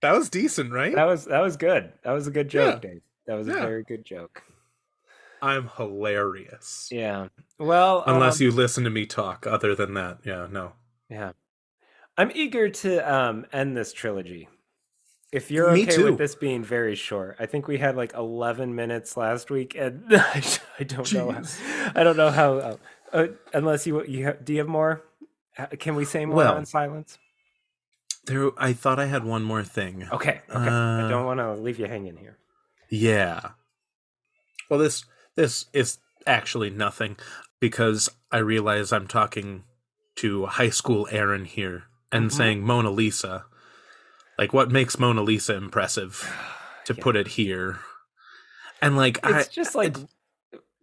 That 0.01 0.13
was 0.13 0.29
decent, 0.29 0.72
right? 0.72 0.96
that 0.96 1.03
was 1.03 1.25
that 1.25 1.41
was 1.41 1.58
good. 1.58 1.91
That 2.06 2.13
was 2.13 2.25
a 2.25 2.32
good 2.32 2.48
joke, 2.48 2.82
Yeah. 2.82 2.89
Dave. 2.89 3.01
That 3.27 3.36
was 3.36 3.50
a 3.50 3.51
very 3.51 3.84
good 3.84 4.06
joke. 4.06 4.44
I'm 5.41 5.70
hilarious. 5.75 6.88
Yeah. 6.89 7.27
Well, 7.58 8.06
Unless 8.08 8.39
um, 8.39 8.46
you 8.46 8.51
listen 8.51 8.86
to 8.86 8.89
me 8.89 9.06
talk. 9.06 9.46
Other 9.46 9.75
than 9.75 9.96
that, 9.96 10.20
yeah, 10.24 10.48
no. 10.50 10.72
Yeah. 11.10 11.34
I'm 12.18 12.32
eager 12.34 12.70
to 12.70 13.13
um 13.13 13.46
end 13.51 13.75
this 13.75 13.91
trilogy. 13.91 14.48
If 15.32 15.52
you're 15.52 15.72
Me 15.72 15.84
okay 15.84 15.96
too. 15.96 16.06
with 16.06 16.18
this 16.18 16.34
being 16.36 16.64
very 16.64 16.96
short, 16.96 17.36
I 17.40 17.46
think 17.46 17.68
we 17.68 17.78
had 17.78 17.96
like 17.96 18.14
11 18.16 18.74
minutes 18.74 19.16
last 19.16 19.52
week, 19.52 19.76
and 19.76 20.04
I 20.10 20.84
don't 20.86 21.12
know. 21.14 21.32
How, 21.32 21.42
I 21.96 22.04
don't 22.04 22.18
know 22.18 22.32
how. 22.32 22.54
Uh, 22.58 22.76
uh, 23.14 23.28
unless 23.54 23.86
you 23.86 24.04
you 24.06 24.26
have, 24.26 24.44
do 24.44 24.54
you 24.54 24.60
have 24.60 24.68
more? 24.68 25.04
Uh, 25.58 25.68
Can 25.78 25.96
we 25.96 26.06
say 26.06 26.26
more 26.26 26.38
Well, 26.38 26.56
on 26.56 26.66
silence? 26.66 27.20
There 28.26 28.50
I 28.58 28.74
thought 28.74 29.00
I 29.00 29.06
had 29.06 29.24
one 29.24 29.44
more 29.44 29.64
thing. 29.64 30.08
Okay. 30.12 30.42
Okay. 30.50 30.70
I 30.70 31.06
Uh, 31.06 31.10
don't 31.10 31.26
want 31.26 31.40
to 31.40 31.54
leave 31.56 31.80
you 31.80 31.86
hanging 31.86 32.18
here. 32.18 32.38
Yeah. 32.90 33.52
Well, 34.70 34.80
this 34.80 35.06
this 35.36 35.66
is 35.74 36.00
actually 36.26 36.70
nothing 36.72 37.18
because 37.60 38.10
I 38.32 38.38
realize 38.40 38.92
I'm 38.92 39.08
talking 39.08 39.64
to 40.18 40.46
high 40.48 40.70
school 40.70 41.08
Aaron 41.12 41.46
here 41.46 41.84
and 42.12 42.30
Mhm. 42.30 42.34
saying 42.34 42.62
Mona 42.64 42.90
Lisa. 42.92 43.46
Like, 44.39 44.53
what 44.53 44.72
makes 44.72 44.98
Mona 44.98 45.22
Lisa 45.22 45.53
impressive? 45.55 46.13
To 46.86 46.96
Yeah. 46.96 47.03
put 47.03 47.15
it 47.17 47.27
here, 47.27 47.77
and 48.81 48.98
like, 48.98 49.19
It's 49.24 49.48
I 49.50 49.51
just 49.51 49.75
like, 49.75 49.96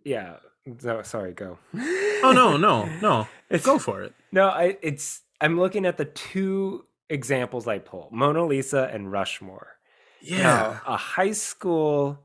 yeah. 0.05 0.37
No, 0.85 1.03
sorry. 1.03 1.33
Go. 1.33 1.59
oh 1.75 2.33
no 2.33 2.57
no 2.57 2.85
no 3.03 3.27
It's, 3.51 3.65
go 3.67 3.81
for 3.81 4.03
it. 4.05 4.15
No, 4.31 4.49
I 4.49 4.77
it's 4.83 5.23
I'm 5.41 5.59
looking 5.59 5.85
at 5.85 5.97
the 5.97 6.05
two 6.05 6.85
examples 7.11 7.67
I 7.67 7.79
pull: 7.81 8.09
Mona 8.13 8.45
Lisa 8.45 8.89
and 8.93 9.11
Rushmore. 9.11 9.79
Yeah 10.21 10.43
Now, 10.43 10.81
a 10.87 10.97
high 10.97 11.33
school 11.33 12.21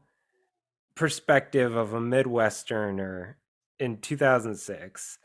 perspective 0.93 1.75
of 1.75 1.93
a 1.93 1.99
Midwesterner 1.99 3.35
in 3.79 3.97
2006. 3.97 5.17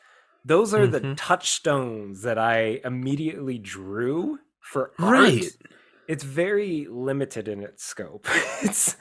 Those 0.46 0.72
are 0.72 0.86
the 0.86 1.00
Mhm. 1.00 1.14
touchstones 1.18 2.22
that 2.22 2.38
I 2.38 2.80
immediately 2.84 3.58
drew 3.58 4.38
for 4.60 4.92
art. 4.98 5.12
right. 5.12 5.56
It's 6.08 6.24
very 6.24 6.86
limited 6.90 7.48
in 7.48 7.62
its 7.62 7.84
scope. 7.84 8.26
it's 8.62 8.96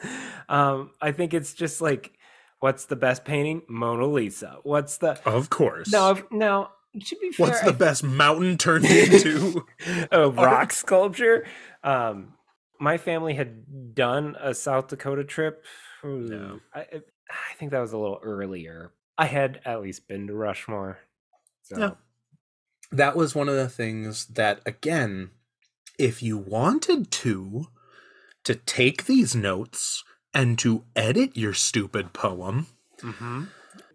um 0.50 0.92
I 1.02 1.12
think 1.12 1.34
it's 1.34 1.54
just 1.54 1.82
like 1.82 2.18
what's 2.60 2.86
the 2.86 2.96
best 2.96 3.26
painting? 3.26 3.62
Mona 3.70 4.08
Lisa. 4.08 4.58
What's 4.64 4.98
the 4.98 5.20
Of 5.28 5.50
course. 5.50 5.92
now, 5.92 6.12
if- 6.12 6.32
now 6.32 6.72
to 7.08 7.16
be 7.18 7.32
fair, 7.32 7.48
What's 7.48 7.62
I 7.64 7.66
the 7.68 7.74
best 7.74 8.04
mountain 8.04 8.58
turned 8.58 8.86
into? 8.86 9.66
a 10.12 10.30
rock 10.30 10.72
sculpture. 10.72 11.46
Um, 11.84 12.34
my 12.80 12.98
family 12.98 13.34
had 13.34 13.94
done 13.94 14.36
a 14.40 14.54
South 14.54 14.88
Dakota 14.88 15.24
trip. 15.26 15.64
Yeah. 16.04 16.56
I, 16.74 16.80
I 16.80 17.02
I 17.30 17.54
think 17.58 17.72
that 17.72 17.80
was 17.80 17.92
a 17.92 17.98
little 17.98 18.20
earlier. 18.24 18.94
I 19.18 19.26
had 19.26 19.60
at 19.66 19.82
least 19.82 20.08
been 20.08 20.28
to 20.28 20.34
Rushmore. 20.34 21.00
So 21.64 21.78
Yeah. 21.80 21.92
that 22.92 23.16
was 23.18 23.34
one 23.36 23.50
of 23.50 23.56
the 23.56 23.68
things 23.70 24.28
that 24.28 24.62
again 24.66 25.32
if 25.98 26.22
you 26.24 26.38
wanted 26.38 27.12
to 27.12 27.68
to 28.44 28.56
take 28.56 29.06
these 29.06 29.36
notes 29.36 30.04
and 30.34 30.58
to 30.60 30.84
edit 30.96 31.36
your 31.36 31.54
stupid 31.54 32.14
poem 32.14 32.68
Mhm. 33.02 33.48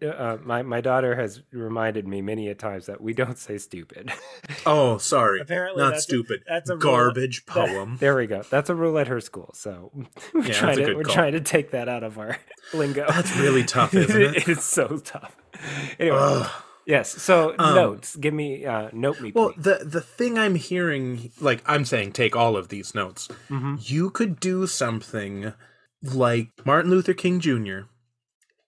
Uh, 0.03 0.37
my 0.43 0.61
my 0.63 0.79
daughter 0.81 1.15
has 1.15 1.41
reminded 1.51 2.07
me 2.07 2.21
many 2.21 2.47
a 2.49 2.55
times 2.55 2.85
that 2.87 3.01
we 3.01 3.13
don't 3.13 3.37
say 3.37 3.57
stupid. 3.57 4.11
oh 4.65 4.97
sorry 4.97 5.39
Apparently, 5.41 5.81
not 5.83 5.91
that's 5.91 6.01
a- 6.03 6.09
stupid 6.09 6.43
that's 6.47 6.69
a 6.69 6.73
rule- 6.73 6.81
garbage 6.81 7.45
That- 7.45 7.51
poem 7.53 7.97
there 7.99 8.15
we 8.15 8.25
go. 8.27 8.43
That's 8.49 8.69
a 8.69 8.75
rule 8.75 8.97
at 8.99 9.07
her 9.07 9.19
school. 9.21 9.51
So 9.55 9.91
we're 10.33 10.45
Yeah, 10.45 10.53
trying 10.53 10.77
to 10.77 10.93
we're 10.95 11.03
trying 11.03 11.33
to 11.33 11.41
take 11.41 11.71
that 11.71 11.87
out 11.89 12.03
of 12.03 12.17
our 12.19 12.37
lingo. 12.73 13.05
That's 13.07 13.35
really 13.37 13.63
tough, 13.63 13.93
isn't 13.93 14.21
it? 14.21 14.47
it's 14.47 14.65
so 14.65 14.97
tough. 14.97 15.35
Anyway, 15.99 16.17
Ugh. 16.19 16.49
Yes. 16.85 17.09
So 17.21 17.55
Um, 17.59 17.75
notes. 17.75 18.15
Give 18.15 18.33
me 18.33 18.65
uh, 18.65 18.89
note 18.93 19.19
me. 19.21 19.31
well 19.33 19.51
please. 19.53 19.63
the 19.63 19.75
the 19.85 20.01
thing 20.01 20.37
i'm 20.39 20.55
hearing 20.55 21.31
like 21.39 21.61
i'm 21.65 21.85
saying 21.85 22.11
take 22.13 22.35
all 22.35 22.55
of 22.57 22.67
these 22.69 22.93
notes 22.95 23.27
Mhm. 23.49 23.77
you 23.89 24.09
could 24.09 24.39
do 24.39 24.65
something 24.67 25.53
like 26.03 26.49
Martin 26.65 26.89
Luther 26.91 27.13
King 27.13 27.39
Jr. 27.39 27.81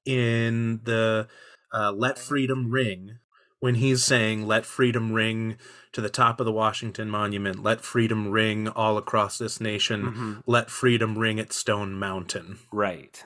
in 0.06 0.82
the 0.84 1.28
uh, 1.74 1.92
Let 1.92 2.20
Freedom 2.20 2.70
Ring 2.70 3.18
when 3.60 3.76
he's 3.76 4.04
saying, 4.04 4.46
Let 4.46 4.66
freedom 4.66 5.14
ring 5.14 5.58
to 5.94 6.02
the 6.02 6.10
top 6.10 6.40
of 6.40 6.46
the 6.46 6.52
Washington 6.52 7.10
Monument, 7.10 7.64
let 7.64 7.82
freedom 7.82 8.30
ring 8.30 8.68
all 8.68 8.98
across 8.98 9.38
this 9.38 9.60
nation, 9.62 10.04
Mhm. 10.12 10.44
let 10.46 10.70
freedom 10.70 11.18
ring 11.18 11.40
at 11.40 11.54
Stone 11.54 11.94
Mountain. 11.98 12.60
Right. 12.72 13.24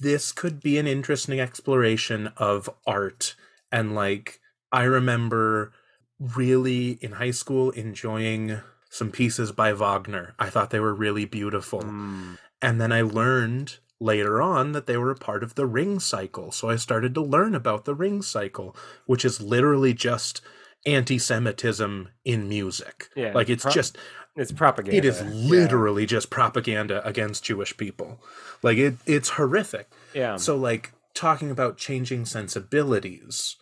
This 0.00 0.32
could 0.32 0.60
be 0.60 0.78
an 0.78 0.86
interesting 0.86 1.40
exploration 1.40 2.32
of 2.36 2.68
art. 2.86 3.34
And 3.70 3.94
like, 3.94 4.40
I 4.72 4.84
remember 4.84 5.72
really 6.18 6.98
in 7.00 7.12
high 7.12 7.30
school 7.30 7.70
enjoying 7.70 8.60
some 8.90 9.10
pieces 9.10 9.52
by 9.52 9.72
Wagner. 9.72 10.34
I 10.38 10.50
thought 10.50 10.70
they 10.70 10.80
were 10.80 10.94
really 10.94 11.24
beautiful. 11.24 11.82
Mm. 11.82 12.38
And 12.60 12.80
then 12.80 12.92
I 12.92 13.02
learned 13.02 13.78
later 14.00 14.42
on 14.42 14.72
that 14.72 14.86
they 14.86 14.96
were 14.96 15.10
a 15.10 15.16
part 15.16 15.42
of 15.42 15.54
the 15.54 15.66
ring 15.66 16.00
cycle. 16.00 16.50
So 16.50 16.68
I 16.68 16.76
started 16.76 17.14
to 17.14 17.22
learn 17.22 17.54
about 17.54 17.84
the 17.84 17.94
ring 17.94 18.22
cycle, 18.22 18.76
which 19.06 19.24
is 19.24 19.40
literally 19.40 19.94
just 19.94 20.40
anti 20.86 21.18
Semitism 21.18 22.08
in 22.24 22.48
music. 22.48 23.08
Yeah, 23.14 23.32
Like 23.32 23.48
it's 23.48 23.62
pro- 23.62 23.72
just 23.72 23.96
It's 24.36 24.52
propaganda. 24.52 24.96
it 24.96 25.04
is 25.04 25.20
Yeah. 25.20 25.28
literally 25.28 26.06
just 26.06 26.30
propaganda 26.30 27.06
against 27.06 27.44
Jewish 27.44 27.76
people. 27.76 28.22
Like 28.62 28.78
it 28.78 28.94
it's 29.06 29.30
horrific. 29.30 29.90
Yeah. 30.14 30.36
So 30.36 30.56
like 30.56 30.92
talking 31.14 31.50
about 31.50 31.76
changing 31.76 32.24
sensibilities. 32.26 33.56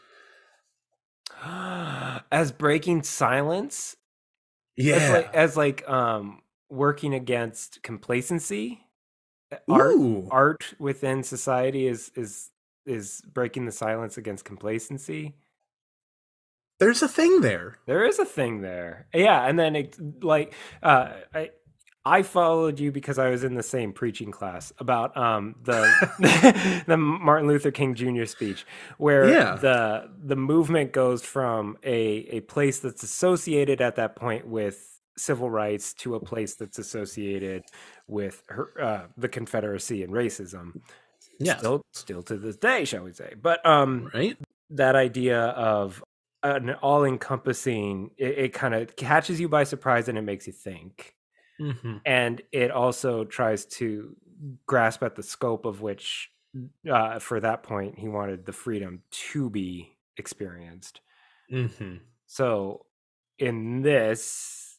as 1.45 2.53
breaking 2.53 3.03
silence, 3.03 3.97
Yeah. 4.77 4.97
as 4.97 5.11
like, 5.13 5.35
as 5.35 5.57
like 5.57 5.89
um 5.89 6.43
working 6.71 7.15
against 7.15 7.83
complacency. 7.83 8.85
Art 9.69 9.95
Ooh. 9.95 10.29
art 10.31 10.75
within 10.79 11.23
society 11.23 11.87
is 11.87 12.11
is 12.15 12.51
is 12.85 13.23
breaking 13.33 13.65
the 13.67 13.73
silence 13.73 14.19
against 14.19 14.45
complacency. 14.45 15.35
There's 16.79 17.03
a 17.03 17.09
thing 17.09 17.41
there. 17.41 17.79
There 17.87 18.05
is 18.07 18.19
a 18.19 18.25
thing 18.25 18.61
there. 18.61 19.07
Yeah, 19.15 19.47
and 19.47 19.59
then 19.59 19.77
it 19.77 19.97
like 20.23 20.55
uh 20.83 21.09
I 21.35 21.51
I 22.05 22.23
followed 22.23 22.79
you 22.81 22.91
because 22.93 23.19
I 23.19 23.29
was 23.31 23.45
in 23.45 23.55
the 23.55 23.63
same 23.63 23.93
preaching 23.93 24.31
class 24.31 24.73
about 24.79 25.17
um 25.17 25.57
the 25.65 25.83
the 26.87 26.97
Martin 26.97 27.49
Luther 27.49 27.71
King 27.71 27.95
Jr. 27.95 28.25
speech 28.27 28.65
where 28.99 29.29
Yeah. 29.29 29.57
the 29.57 30.09
the 30.23 30.37
movement 30.37 30.93
goes 30.93 31.23
from 31.25 31.77
a 31.83 31.99
a 32.37 32.41
place 32.41 32.79
that's 32.81 33.03
associated 33.03 33.81
at 33.81 33.97
that 33.97 34.15
point 34.17 34.47
with 34.47 35.01
civil 35.17 35.51
rights 35.51 35.93
to 35.95 36.15
a 36.15 36.21
place 36.21 36.55
that's 36.55 36.79
associated 36.79 37.65
with 38.07 38.41
her, 38.49 38.71
uh, 38.81 39.07
the 39.17 39.29
Confederacy 39.29 40.05
and 40.05 40.13
racism. 40.13 40.81
Yeah. 41.41 41.57
Still 41.57 41.83
still 41.93 42.23
to 42.23 42.37
this 42.37 42.57
day, 42.57 42.85
shall 42.85 43.03
we 43.03 43.13
say. 43.13 43.35
But 43.41 43.65
um 43.67 44.11
Right? 44.15 44.37
that 44.71 44.95
idea 44.97 45.41
of 45.41 46.05
an 46.43 46.71
all-encompassing 46.83 48.11
it, 48.17 48.39
it 48.39 48.53
kind 48.53 48.75
of 48.75 48.95
catches 48.97 49.41
you 49.41 49.49
by 49.49 49.65
surprise 49.65 50.09
and 50.09 50.17
it 50.19 50.23
makes 50.23 50.47
you 50.47 50.53
think 50.53 51.15
Mm-hmm. 51.61 51.97
and 52.07 52.41
it 52.53 52.71
also 52.71 53.25
tries 53.25 53.65
to 53.67 54.15
grasp 54.67 55.03
at 55.03 55.17
the 55.17 55.23
scope 55.25 55.65
of 55.65 55.81
which 55.81 56.31
uh, 56.89 57.19
for 57.19 57.41
that 57.41 57.65
point 57.65 57.99
he 57.99 58.07
wanted 58.09 58.47
the 58.47 58.53
freedom 58.53 59.03
to 59.11 59.51
be 59.51 59.97
experienced 60.17 61.01
Mm-hmm. 61.53 61.97
so 62.27 62.87
in 63.39 63.83
this 63.83 64.79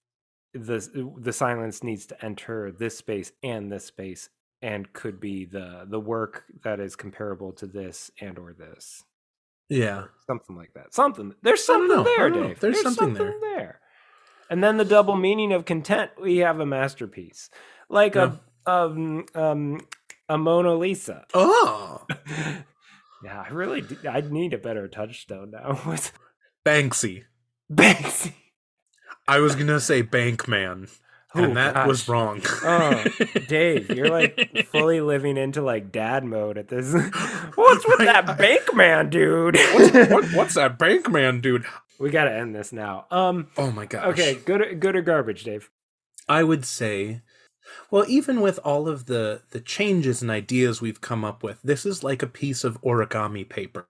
the 0.54 1.12
the 1.18 1.34
silence 1.34 1.84
needs 1.84 2.06
to 2.08 2.26
enter 2.26 2.72
this 2.72 2.98
space 2.98 3.32
and 3.44 3.72
this 3.72 3.86
space 3.86 4.30
and 4.62 4.92
could 4.94 5.20
be 5.20 5.46
the 5.46 5.86
the 5.90 6.00
work 6.00 6.46
that 6.64 6.80
is 6.80 6.96
comparable 6.96 7.52
to 7.54 7.68
this 7.68 8.10
and 8.22 8.38
or 8.40 8.54
this 8.54 9.04
Yeah. 9.70 10.06
something 10.28 10.56
like 10.56 10.74
that. 10.74 10.94
Something 10.94 11.34
there's 11.42 11.64
something 11.64 12.04
there. 12.04 12.30
Dave. 12.30 12.60
There's 12.60 12.82
something 12.82 13.14
there. 13.14 13.36
there. 13.40 13.80
And 14.50 14.64
then 14.64 14.78
the 14.78 14.86
double 14.86 15.16
meaning 15.16 15.54
of 15.54 15.66
content, 15.66 16.12
we 16.20 16.38
have 16.38 16.60
a 16.60 16.66
masterpiece, 16.66 17.50
like 17.88 18.16
a 18.16 18.40
um 18.66 19.26
um 19.36 19.82
a 20.28 20.38
Mona 20.38 20.76
Lisa. 20.76 21.26
Oh. 21.34 22.06
yeah, 23.24 23.44
I 23.48 23.50
really 23.50 23.82
do, 23.82 23.98
I 24.10 24.22
need 24.22 24.54
a 24.54 24.58
better 24.58 24.88
touchstone 24.88 25.52
now 25.52 25.80
with 25.88 26.12
Banksy. 26.66 27.24
Banksy. 27.72 28.34
I 29.28 29.40
was 29.40 29.56
gonna 29.56 29.80
say 29.80 30.02
Bankman, 30.02 30.90
Oh, 31.36 31.44
and 31.44 31.56
that 31.58 31.86
was 31.88 32.08
wrong. 32.10 32.42
Oh, 32.64 33.04
Dave, 33.48 33.90
you're 33.92 34.10
like 34.10 34.68
fully 34.72 35.00
living 35.00 35.38
into 35.38 35.62
like 35.62 35.92
dad 35.92 36.24
mode 36.24 36.58
at 36.58 36.70
this. 36.70 36.92
What's 37.56 37.88
with 37.88 38.00
Right, 38.00 38.06
that 38.06 38.30
I- 38.30 38.34
bank 38.34 38.74
man, 38.74 39.10
dude? 39.10 39.56
what's, 39.74 40.10
what, 40.10 40.26
what's 40.34 40.54
that 40.56 40.80
Bankman 40.80 41.42
dude? 41.42 41.66
we 42.00 42.10
gotta 42.10 42.32
end 42.34 42.56
this 42.56 42.72
now. 42.72 43.06
Um. 43.12 43.48
Oh 43.58 43.72
my 43.72 43.86
gosh. 43.86 44.06
Okay. 44.08 44.36
Good. 44.36 44.80
Good 44.80 44.96
or 44.96 45.02
garbage, 45.02 45.44
Dave? 45.44 45.70
I 46.28 46.44
would 46.44 46.66
say, 46.66 47.22
well, 47.92 48.06
even 48.08 48.42
with 48.42 48.58
all 48.64 48.88
of 48.88 49.06
the 49.06 49.42
the 49.52 49.60
changes 49.60 50.22
and 50.24 50.32
ideas 50.32 50.82
we've 50.82 51.02
come 51.02 51.24
up 51.26 51.44
with, 51.44 51.60
this 51.62 51.86
is 51.86 52.04
like 52.04 52.24
a 52.24 52.28
piece 52.28 52.64
of 52.64 52.82
origami 52.82 53.48
paper. 53.48 53.88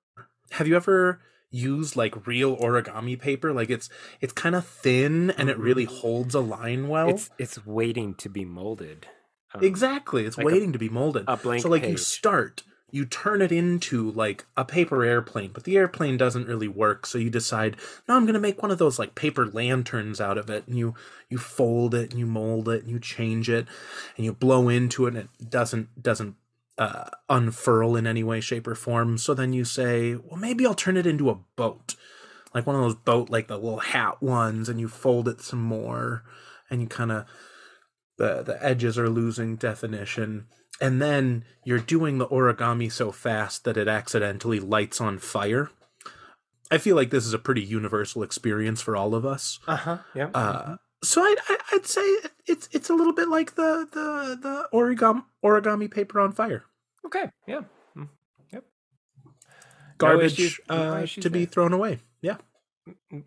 Have 0.52 0.67
you 0.67 0.75
ever 0.75 1.21
used 1.51 1.95
like 1.95 2.27
real 2.27 2.55
origami 2.57 3.19
paper? 3.19 3.53
Like 3.53 3.69
it's 3.69 3.89
it's 4.21 4.33
kind 4.33 4.55
of 4.55 4.65
thin 4.65 5.31
and 5.31 5.49
it 5.49 5.57
really 5.57 5.85
holds 5.85 6.35
a 6.35 6.39
line 6.39 6.88
well. 6.88 7.09
It's 7.09 7.29
it's 7.38 7.65
waiting 7.65 8.15
to 8.15 8.29
be 8.29 8.45
molded. 8.45 9.07
Um, 9.53 9.63
Exactly. 9.63 10.25
It's 10.25 10.38
like 10.38 10.45
a- 10.45 10.47
waiting 10.51 10.73
to 10.73 10.79
be 10.79 10.89
molded. 10.89 11.25
a 11.27 11.38
blank 11.38 11.63
so 11.63 11.69
like 11.69 11.83
you 11.88 11.97
start, 11.97 12.63
you 12.91 13.05
turn 13.05 13.41
it 13.41 13.51
into 13.51 14.12
like 14.12 14.45
a 14.55 14.63
paper 14.65 15.03
airplane, 15.03 15.51
but 15.53 15.63
the 15.63 15.77
airplane 15.77 16.17
doesn't 16.17 16.47
really 16.47 16.67
work, 16.67 17.05
so 17.05 17.17
you 17.17 17.29
decide, 17.29 17.75
no, 18.07 18.15
I'm 18.15 18.25
gonna 18.25 18.39
make 18.39 18.62
one 18.62 18.71
of 18.71 18.77
those 18.77 18.99
like 18.99 19.15
paper 19.15 19.45
lanterns 19.47 20.19
out 20.21 20.38
of 20.38 20.49
it, 20.49 20.67
and 20.67 20.77
you 20.77 20.93
you 21.29 21.38
fold 21.39 21.93
it 21.95 22.12
and 22.12 22.19
you 22.19 22.25
mold 22.27 22.69
it 22.69 22.81
and 22.83 22.91
you 22.91 22.99
change 22.99 23.49
it 23.49 23.67
and 24.17 24.25
you 24.25 24.33
blow 24.33 24.69
into 24.69 25.05
it 25.05 25.15
and 25.15 25.17
it 25.39 25.49
doesn't 25.49 26.01
doesn't 26.01 26.35
uh, 26.80 27.10
unfurl 27.30 27.96
in 27.96 28.08
any 28.08 28.24
way, 28.24 28.39
shape, 28.39 28.65
or 28.65 28.74
form. 28.74 29.18
So 29.20 29.36
then 29.36 29.54
you 29.54 29.63
say, 29.65 30.15
well, 30.15 30.38
maybe 30.39 30.65
I'll 30.65 30.74
turn 30.74 30.98
it 30.98 31.06
into 31.06 31.30
a 31.30 31.39
boat, 31.56 31.96
like 32.56 32.65
one 32.65 32.76
of 32.76 32.82
those 32.82 32.96
boat, 32.96 33.30
like 33.30 33.48
the 33.48 33.58
little 33.58 33.80
hat 33.80 34.24
ones, 34.24 34.68
and 34.70 34.80
you 34.80 34.88
fold 34.88 35.28
it 35.28 35.42
some 35.42 35.62
more, 35.62 36.24
and 36.70 36.82
you 36.82 36.88
kind 36.88 37.12
of 37.12 37.26
the 38.18 38.42
the 38.42 38.58
edges 38.65 38.98
are 38.98 39.10
losing 39.10 39.56
definition 39.56 40.46
and 40.82 41.02
then 41.02 41.44
you're 41.65 41.80
doing 41.80 42.18
the 42.18 42.28
origami 42.28 42.92
so 42.92 43.12
fast 43.13 43.63
that 43.63 43.78
it 43.78 43.88
accidentally 43.88 44.60
lights 44.60 45.00
on 45.00 45.18
fire 45.18 45.70
i 46.70 46.78
feel 46.78 46.98
like 46.98 47.12
this 47.12 47.26
is 47.26 47.34
a 47.34 47.39
pretty 47.39 47.62
universal 47.62 48.22
experience 48.22 48.82
for 48.82 48.96
all 48.98 49.15
of 49.15 49.26
us 49.26 49.60
Uh 49.68 49.76
huh. 49.78 49.98
Yeah. 50.13 50.30
uh, 50.34 50.76
so 51.02 51.22
I'd, 51.24 51.38
I- 51.48 51.58
I'd 51.74 51.86
say 51.88 52.02
it's 52.46 52.68
it's 52.74 52.89
a 52.89 52.94
little 52.94 53.13
bit 53.13 53.30
like 53.30 53.56
the 53.56 53.88
the 53.92 54.38
the 54.42 54.68
origami 54.74 55.24
origami 55.44 55.89
paper 55.89 56.20
on 56.20 56.34
fire 56.34 56.65
okay. 57.10 57.30
Yeah. 57.48 57.62
Mm, 57.98 58.10
Yep. 58.54 58.63
garbage 59.98 60.39
issues- 60.39 60.60
no 60.69 60.93
uh, 60.98 61.02
issues 61.04 61.24
to 61.24 61.30
be 61.30 61.45
thrown 61.45 61.74
away 61.74 62.00
yeah 62.22 62.38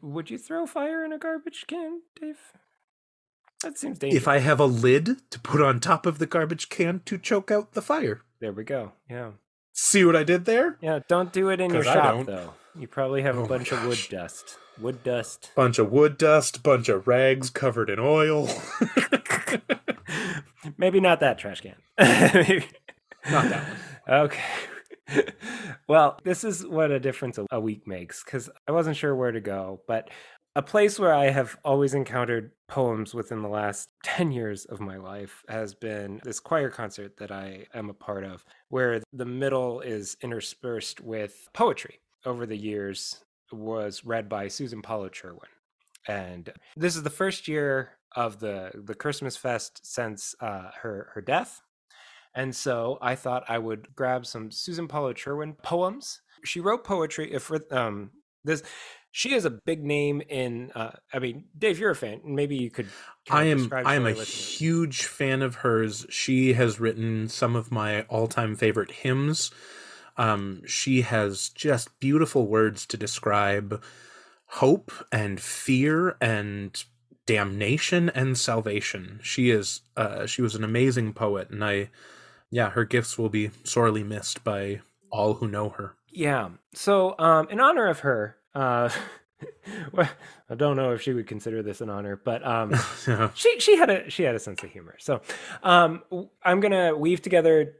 Would 0.01 0.31
you 0.31 0.39
throw 0.39 0.67
fire 0.67 1.05
in 1.05 1.13
a 1.13 1.19
garbage 1.19 1.65
can, 1.67 2.03
Dave? 2.21 2.39
That 3.63 3.79
seems 3.79 3.99
dangerous. 3.99 4.23
if 4.23 4.29
i 4.29 4.39
have 4.39 4.59
a 4.61 4.65
lid 4.67 5.19
to 5.31 5.41
put 5.41 5.61
on 5.61 5.81
top 5.81 6.07
of 6.07 6.19
the 6.19 6.27
garbage 6.27 6.69
can 6.69 7.01
to 7.05 7.19
choke 7.19 7.51
out 7.51 7.73
the 7.73 7.83
fire 7.83 8.23
there 8.41 8.53
we 8.53 8.65
go. 8.65 8.93
Yeah. 9.09 9.33
see 9.73 10.05
what 10.05 10.17
i 10.17 10.25
did 10.25 10.45
there 10.47 10.79
Yeah. 10.81 11.01
Don't 11.09 11.33
do 11.33 11.49
it 11.51 11.61
in 11.61 11.73
your 11.73 11.85
shop 11.85 12.27
though. 12.27 12.55
You 12.79 12.89
probably 12.89 13.23
have 13.23 13.37
Oh 13.37 13.41
a 13.41 13.43
my 13.43 13.49
bunch 13.49 13.71
of 13.73 13.85
wood 13.87 13.99
dust. 14.11 14.57
Wood 14.81 15.05
dust. 15.05 15.51
bunch 15.55 15.79
of 15.79 15.93
wood 15.93 16.17
dust 16.19 16.63
bunch 16.63 16.89
of 16.89 17.07
rags 17.07 17.51
covered 17.51 17.91
in 17.91 17.99
oil 18.01 18.49
Maybe 20.79 21.01
not 21.01 21.21
that 21.21 21.39
trash 21.39 21.61
can. 21.61 21.75
Not 23.31 23.49
that 23.49 23.69
one. 23.69 23.77
Okay. 24.09 24.43
well, 25.89 26.19
this 26.25 26.43
is 26.43 26.67
what 26.67 26.91
a 26.91 26.99
difference 26.99 27.39
a- 27.39 27.47
a 27.53 27.61
week 27.61 27.87
makes 27.87 28.25
because 28.25 28.51
I 28.67 28.73
wasn't 28.73 28.97
sure 28.97 29.15
where 29.15 29.31
to 29.31 29.41
go, 29.41 29.81
but 29.87 30.11
a 30.57 30.63
place 30.63 30.99
where 30.99 31.15
I 31.15 31.31
have 31.31 31.57
always 31.65 31.95
encountered 31.95 32.51
poems 32.69 33.15
within 33.15 33.41
the 33.43 33.49
last 33.49 33.89
10 34.05 34.33
years 34.33 34.65
of 34.65 34.81
my 34.81 34.97
life 34.97 35.45
has 35.49 35.73
been 35.75 36.21
this 36.25 36.41
choir 36.41 36.69
concert 36.69 37.17
that 37.19 37.31
I 37.31 37.67
am 37.75 37.91
a 37.91 37.95
part 37.95 38.25
of, 38.25 38.45
where 38.69 39.01
the 39.13 39.25
middle 39.25 39.81
is 39.81 40.17
interspersed 40.23 41.01
with 41.01 41.49
poetry. 41.53 42.01
Over 42.25 42.45
the 42.47 42.57
years, 42.57 43.23
was 43.53 44.05
read 44.05 44.29
by 44.29 44.49
Susan 44.49 44.81
Palo 44.83 45.09
Cherwien. 45.09 45.39
And 46.09 46.53
this 46.77 46.97
is 46.97 47.03
the 47.03 47.11
first 47.11 47.49
year 47.49 47.91
of 48.17 48.41
the, 48.41 48.71
the 48.75 48.95
Christmas 48.95 49.37
fest 49.37 49.81
since 49.85 50.35
uh, 50.41 50.71
her, 50.83 51.11
her 51.15 51.21
death. 51.21 51.61
And 52.35 52.55
so 52.55 52.99
I 53.03 53.15
thought 53.15 53.45
I 53.49 53.59
would 53.59 53.95
grab 53.95 54.27
some 54.27 54.51
Susan 54.51 54.89
Palo 54.89 55.13
Cherwien 55.13 55.57
poems. 55.63 56.23
She 56.45 56.61
wrote 56.61 56.85
poetry. 56.85 57.33
If 57.33 57.51
um, 57.71 58.11
this, 58.45 58.63
she 59.11 59.35
is 59.35 59.45
a 59.45 59.51
big 59.51 59.85
name 59.85 60.23
in. 60.29 60.73
Uh, 60.75 60.93
I 61.13 61.19
mean, 61.19 61.45
Dave, 61.57 61.79
you're 61.79 61.91
a 61.91 61.97
fan. 61.97 62.21
Maybe 62.25 62.57
you 62.57 62.71
could. 62.71 62.89
I 63.31 63.45
am 63.45 63.71
I 63.73 63.95
am 63.95 64.07
a 64.07 64.11
listeners. 64.11 64.59
huge 64.59 65.05
fan 65.05 65.43
of 65.43 65.57
hers. 65.57 66.07
She 66.09 66.55
has 66.55 66.81
written 66.81 67.29
some 67.29 67.55
of 67.55 67.71
my 67.71 68.03
all-time 68.03 68.57
favorite 68.57 68.91
hymns. 68.91 69.51
Um, 70.17 70.63
she 70.67 71.03
has 71.03 71.51
just 71.51 71.99
beautiful 72.01 72.47
words 72.47 72.87
to 72.87 72.97
describe 72.97 73.83
hope 74.47 74.93
and 75.11 75.41
fear 75.41 76.17
and 76.21 76.83
damnation 77.27 78.11
and 78.11 78.37
salvation. 78.37 79.21
She 79.23 79.51
is 79.51 79.81
uh, 79.97 80.27
she 80.27 80.43
was 80.43 80.55
an 80.55 80.65
amazing 80.65 81.13
poet, 81.13 81.51
and 81.51 81.65
I, 81.65 81.91
yeah, 82.53 82.71
her 82.71 82.85
gifts 82.85 83.19
will 83.19 83.29
be 83.31 83.51
sorely 83.65 84.05
missed 84.05 84.45
by 84.45 84.83
all 85.11 85.35
who 85.35 85.49
know 85.49 85.71
her. 85.71 85.95
Yeah. 86.09 86.51
So, 86.75 87.19
um, 87.19 87.49
in 87.49 87.59
honor 87.59 87.89
of 87.89 88.01
her, 88.01 88.37
uh, 88.55 88.91
well, 89.93 90.09
I 90.49 90.55
don't 90.55 90.77
know 90.77 90.93
if 90.93 91.01
she 91.03 91.13
would 91.15 91.27
consider 91.27 91.63
this 91.63 91.81
an 91.81 91.89
honor, 91.91 92.15
but 92.23 92.47
um, 92.47 92.75
Yeah. 93.09 93.31
she 93.35 93.59
she 93.59 93.77
had 93.77 93.91
a 93.91 94.09
she 94.11 94.23
had 94.23 94.35
a 94.35 94.39
sense 94.39 94.63
of 94.63 94.71
humor. 94.71 94.97
So 95.01 95.23
um, 95.65 96.03
I'm 96.45 96.61
gonna 96.61 96.95
weave 96.97 97.23
together 97.23 97.75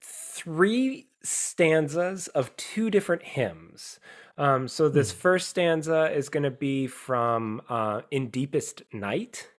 three 0.00 1.08
stanzas 1.22 2.28
of 2.28 2.54
two 2.56 2.90
different 2.90 3.22
hymns. 3.22 4.00
Um, 4.38 4.66
so 4.66 4.88
this 4.88 5.12
first 5.12 5.48
stanza 5.50 6.10
is 6.10 6.28
going 6.30 6.42
to 6.44 6.50
be 6.50 6.86
from 6.86 7.60
uh, 7.68 8.00
"In 8.10 8.28
Deepest 8.28 8.82
Night," 8.92 9.50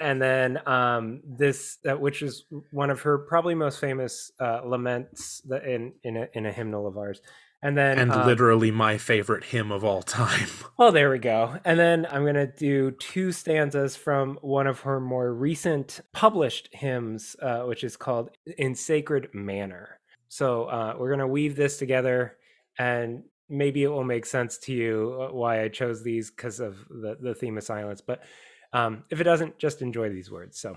and 0.00 0.20
then 0.20 0.60
um, 0.66 1.20
this, 1.24 1.78
uh, 1.88 1.96
which 1.96 2.22
is 2.22 2.44
one 2.70 2.90
of 2.90 3.02
her 3.02 3.18
probably 3.18 3.54
most 3.54 3.80
famous 3.80 4.30
uh, 4.40 4.60
laments 4.64 5.40
that 5.48 5.64
in 5.64 5.92
in 6.02 6.16
a, 6.16 6.28
in 6.32 6.46
a 6.46 6.52
hymnal 6.52 6.86
of 6.86 6.96
ours. 6.96 7.20
And 7.64 7.78
then 7.78 7.98
and 7.98 8.12
uh, 8.12 8.26
literally 8.26 8.70
my 8.70 8.98
favorite 8.98 9.44
hymn 9.44 9.72
of 9.72 9.84
all 9.84 10.02
time. 10.02 10.48
Well, 10.76 10.90
there 10.90 11.08
we 11.08 11.20
go. 11.20 11.56
And 11.64 11.78
then 11.78 12.04
I'm 12.10 12.24
going 12.24 12.34
to 12.34 12.48
do 12.48 12.90
two 12.90 13.30
stanzas 13.30 13.94
from 13.94 14.38
one 14.42 14.66
of 14.66 14.80
her 14.80 14.98
more 14.98 15.32
recent 15.32 16.00
published 16.12 16.68
hymns, 16.72 17.36
uh, 17.40 17.60
which 17.60 17.84
is 17.84 17.96
called 17.96 18.30
In 18.58 18.74
Sacred 18.74 19.28
Manner. 19.32 20.00
So 20.28 20.64
uh, 20.64 20.96
we're 20.98 21.10
going 21.10 21.20
to 21.20 21.28
weave 21.28 21.54
this 21.54 21.78
together, 21.78 22.36
and 22.76 23.22
maybe 23.48 23.84
it 23.84 23.88
will 23.88 24.02
make 24.02 24.26
sense 24.26 24.58
to 24.58 24.72
you 24.72 25.16
uh, 25.20 25.32
why 25.32 25.62
I 25.62 25.68
chose 25.68 26.02
these 26.02 26.28
because 26.28 26.58
of 26.58 26.76
the, 26.88 27.16
the 27.20 27.36
theme 27.36 27.56
of 27.56 27.62
silence. 27.62 28.00
But 28.00 28.24
um, 28.74 29.04
if 29.10 29.20
it 29.20 29.24
doesn't, 29.24 29.58
just 29.58 29.80
enjoy 29.80 30.10
these 30.10 30.30
words. 30.30 30.58
So 30.60 30.76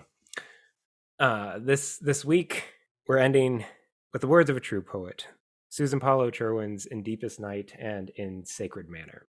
uh, 1.19 1.59
this 1.59 1.97
this 1.97 2.23
week, 2.23 2.63
we're 3.07 3.17
ending 3.17 3.65
with 4.13 4.21
the 4.21 4.27
words 4.27 4.49
of 4.49 4.55
a 4.55 4.61
true 4.61 4.81
poet, 4.81 5.27
Susan 5.69 5.99
Palo 5.99 6.29
Cherwien's 6.29 6.85
In 6.85 7.03
Deepest 7.03 7.39
Night 7.39 7.73
and 7.77 8.11
In 8.11 8.45
Sacred 8.45 8.87
Manner. 8.87 9.27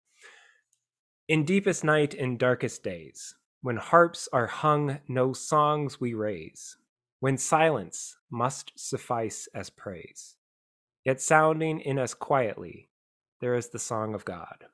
In 1.29 1.45
deepest 1.45 1.85
night 1.85 2.15
in 2.15 2.39
darkest 2.39 2.83
days, 2.83 3.35
when 3.61 3.77
harps 3.77 4.29
are 4.33 4.47
hung, 4.47 5.01
no 5.09 5.33
songs 5.33 6.01
we 6.01 6.15
raise, 6.15 6.77
when 7.21 7.37
silence 7.37 8.17
must 8.31 8.73
suffice 8.77 9.49
as 9.55 9.69
praise, 9.69 10.37
yet 11.05 11.21
sounding 11.21 11.81
in 11.81 11.99
us 11.99 12.15
quietly, 12.15 12.89
there 13.41 13.55
is 13.55 13.69
the 13.69 13.79
song 13.79 14.15
of 14.15 14.25
God. 14.25 14.67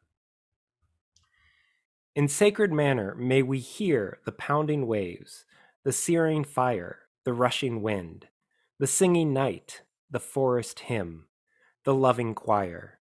In 2.17 2.29
sacred 2.29 2.73
manner 2.73 3.17
may 3.17 3.43
we 3.43 3.59
hear 3.59 4.19
the 4.25 4.31
pounding 4.31 4.87
waves, 4.87 5.45
the 5.83 5.91
searing 5.91 6.45
fire, 6.45 7.01
the 7.25 7.33
rushing 7.33 7.83
wind, 7.83 8.29
the 8.79 8.87
singing 8.87 9.33
night, 9.33 9.83
the 10.09 10.21
forest 10.21 10.79
hymn, 10.81 11.27
the 11.85 11.93
loving 11.93 12.33
choir. 12.33 13.01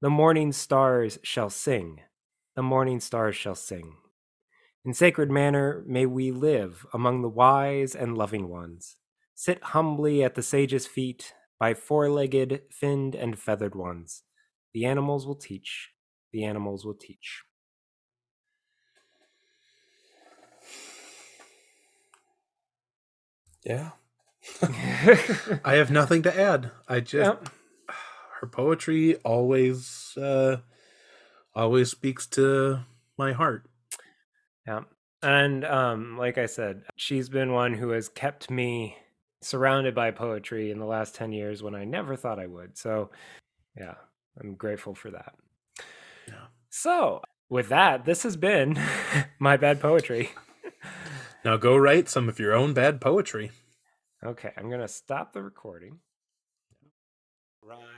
The 0.00 0.08
morning 0.08 0.50
stars 0.50 1.18
shall 1.22 1.50
sing, 1.50 2.00
the 2.56 2.62
morning 2.62 3.00
stars 3.00 3.36
shall 3.36 3.54
sing. 3.54 3.96
In 4.82 4.94
sacred 4.94 5.30
manner 5.30 5.84
may 5.86 6.06
we 6.06 6.30
live 6.30 6.86
among 6.94 7.20
the 7.20 7.28
wise 7.28 7.94
and 7.94 8.16
loving 8.16 8.48
ones, 8.48 8.96
sit 9.34 9.62
humbly 9.62 10.24
at 10.24 10.36
the 10.36 10.42
sage's 10.42 10.86
feet 10.86 11.34
by 11.60 11.74
four 11.74 12.08
legged, 12.08 12.62
finned, 12.70 13.14
and 13.14 13.38
feathered 13.38 13.74
ones. 13.74 14.22
The 14.72 14.86
animals 14.86 15.26
will 15.26 15.36
teach, 15.36 15.90
the 16.32 16.44
animals 16.44 16.86
will 16.86 16.94
teach. 16.94 17.42
Yeah. 23.64 23.90
I 25.64 25.74
have 25.74 25.90
nothing 25.90 26.22
to 26.22 26.38
add. 26.40 26.70
I 26.88 27.00
just 27.00 27.30
Yep. 27.30 27.48
her 28.40 28.46
poetry 28.46 29.16
always 29.16 30.16
uh 30.18 30.58
always 31.54 31.90
speaks 31.90 32.26
to 32.26 32.80
my 33.16 33.32
heart. 33.32 33.66
Yeah. 34.66 34.80
And 35.22 35.64
um, 35.64 36.18
like 36.18 36.36
I 36.36 36.46
said, 36.46 36.82
she's 36.96 37.28
been 37.30 37.52
one 37.52 37.72
who 37.72 37.90
has 37.90 38.08
kept 38.10 38.50
me 38.50 38.96
surrounded 39.40 39.94
by 39.94 40.10
poetry 40.10 40.70
in 40.70 40.78
the 40.78 40.84
last 40.86 41.14
10 41.14 41.32
years 41.32 41.62
when 41.62 41.74
I 41.74 41.84
never 41.84 42.16
thought 42.16 42.38
I 42.38 42.46
would. 42.46 42.76
So, 42.76 43.10
yeah, 43.78 43.94
I'm 44.40 44.54
grateful 44.54 44.94
for 44.94 45.10
that. 45.12 45.34
Yeah. 46.28 46.46
So, 46.70 47.22
with 47.48 47.68
that, 47.70 48.04
this 48.04 48.22
has 48.24 48.36
been 48.36 48.78
my 49.38 49.56
bad 49.56 49.80
poetry. 49.80 50.30
Now 51.44 51.58
go 51.58 51.76
write 51.76 52.08
some 52.08 52.28
of 52.28 52.38
your 52.38 52.54
own 52.54 52.72
bad 52.72 53.00
poetry. 53.00 53.50
Okay, 54.24 54.52
I'm 54.56 54.68
going 54.68 54.80
to 54.80 54.88
stop 54.88 55.34
the 55.34 55.42
recording. 55.42 55.98
Rhyme 57.62 57.78
free 57.78 57.82
doesn't 57.82 57.86
matter. 57.86 57.93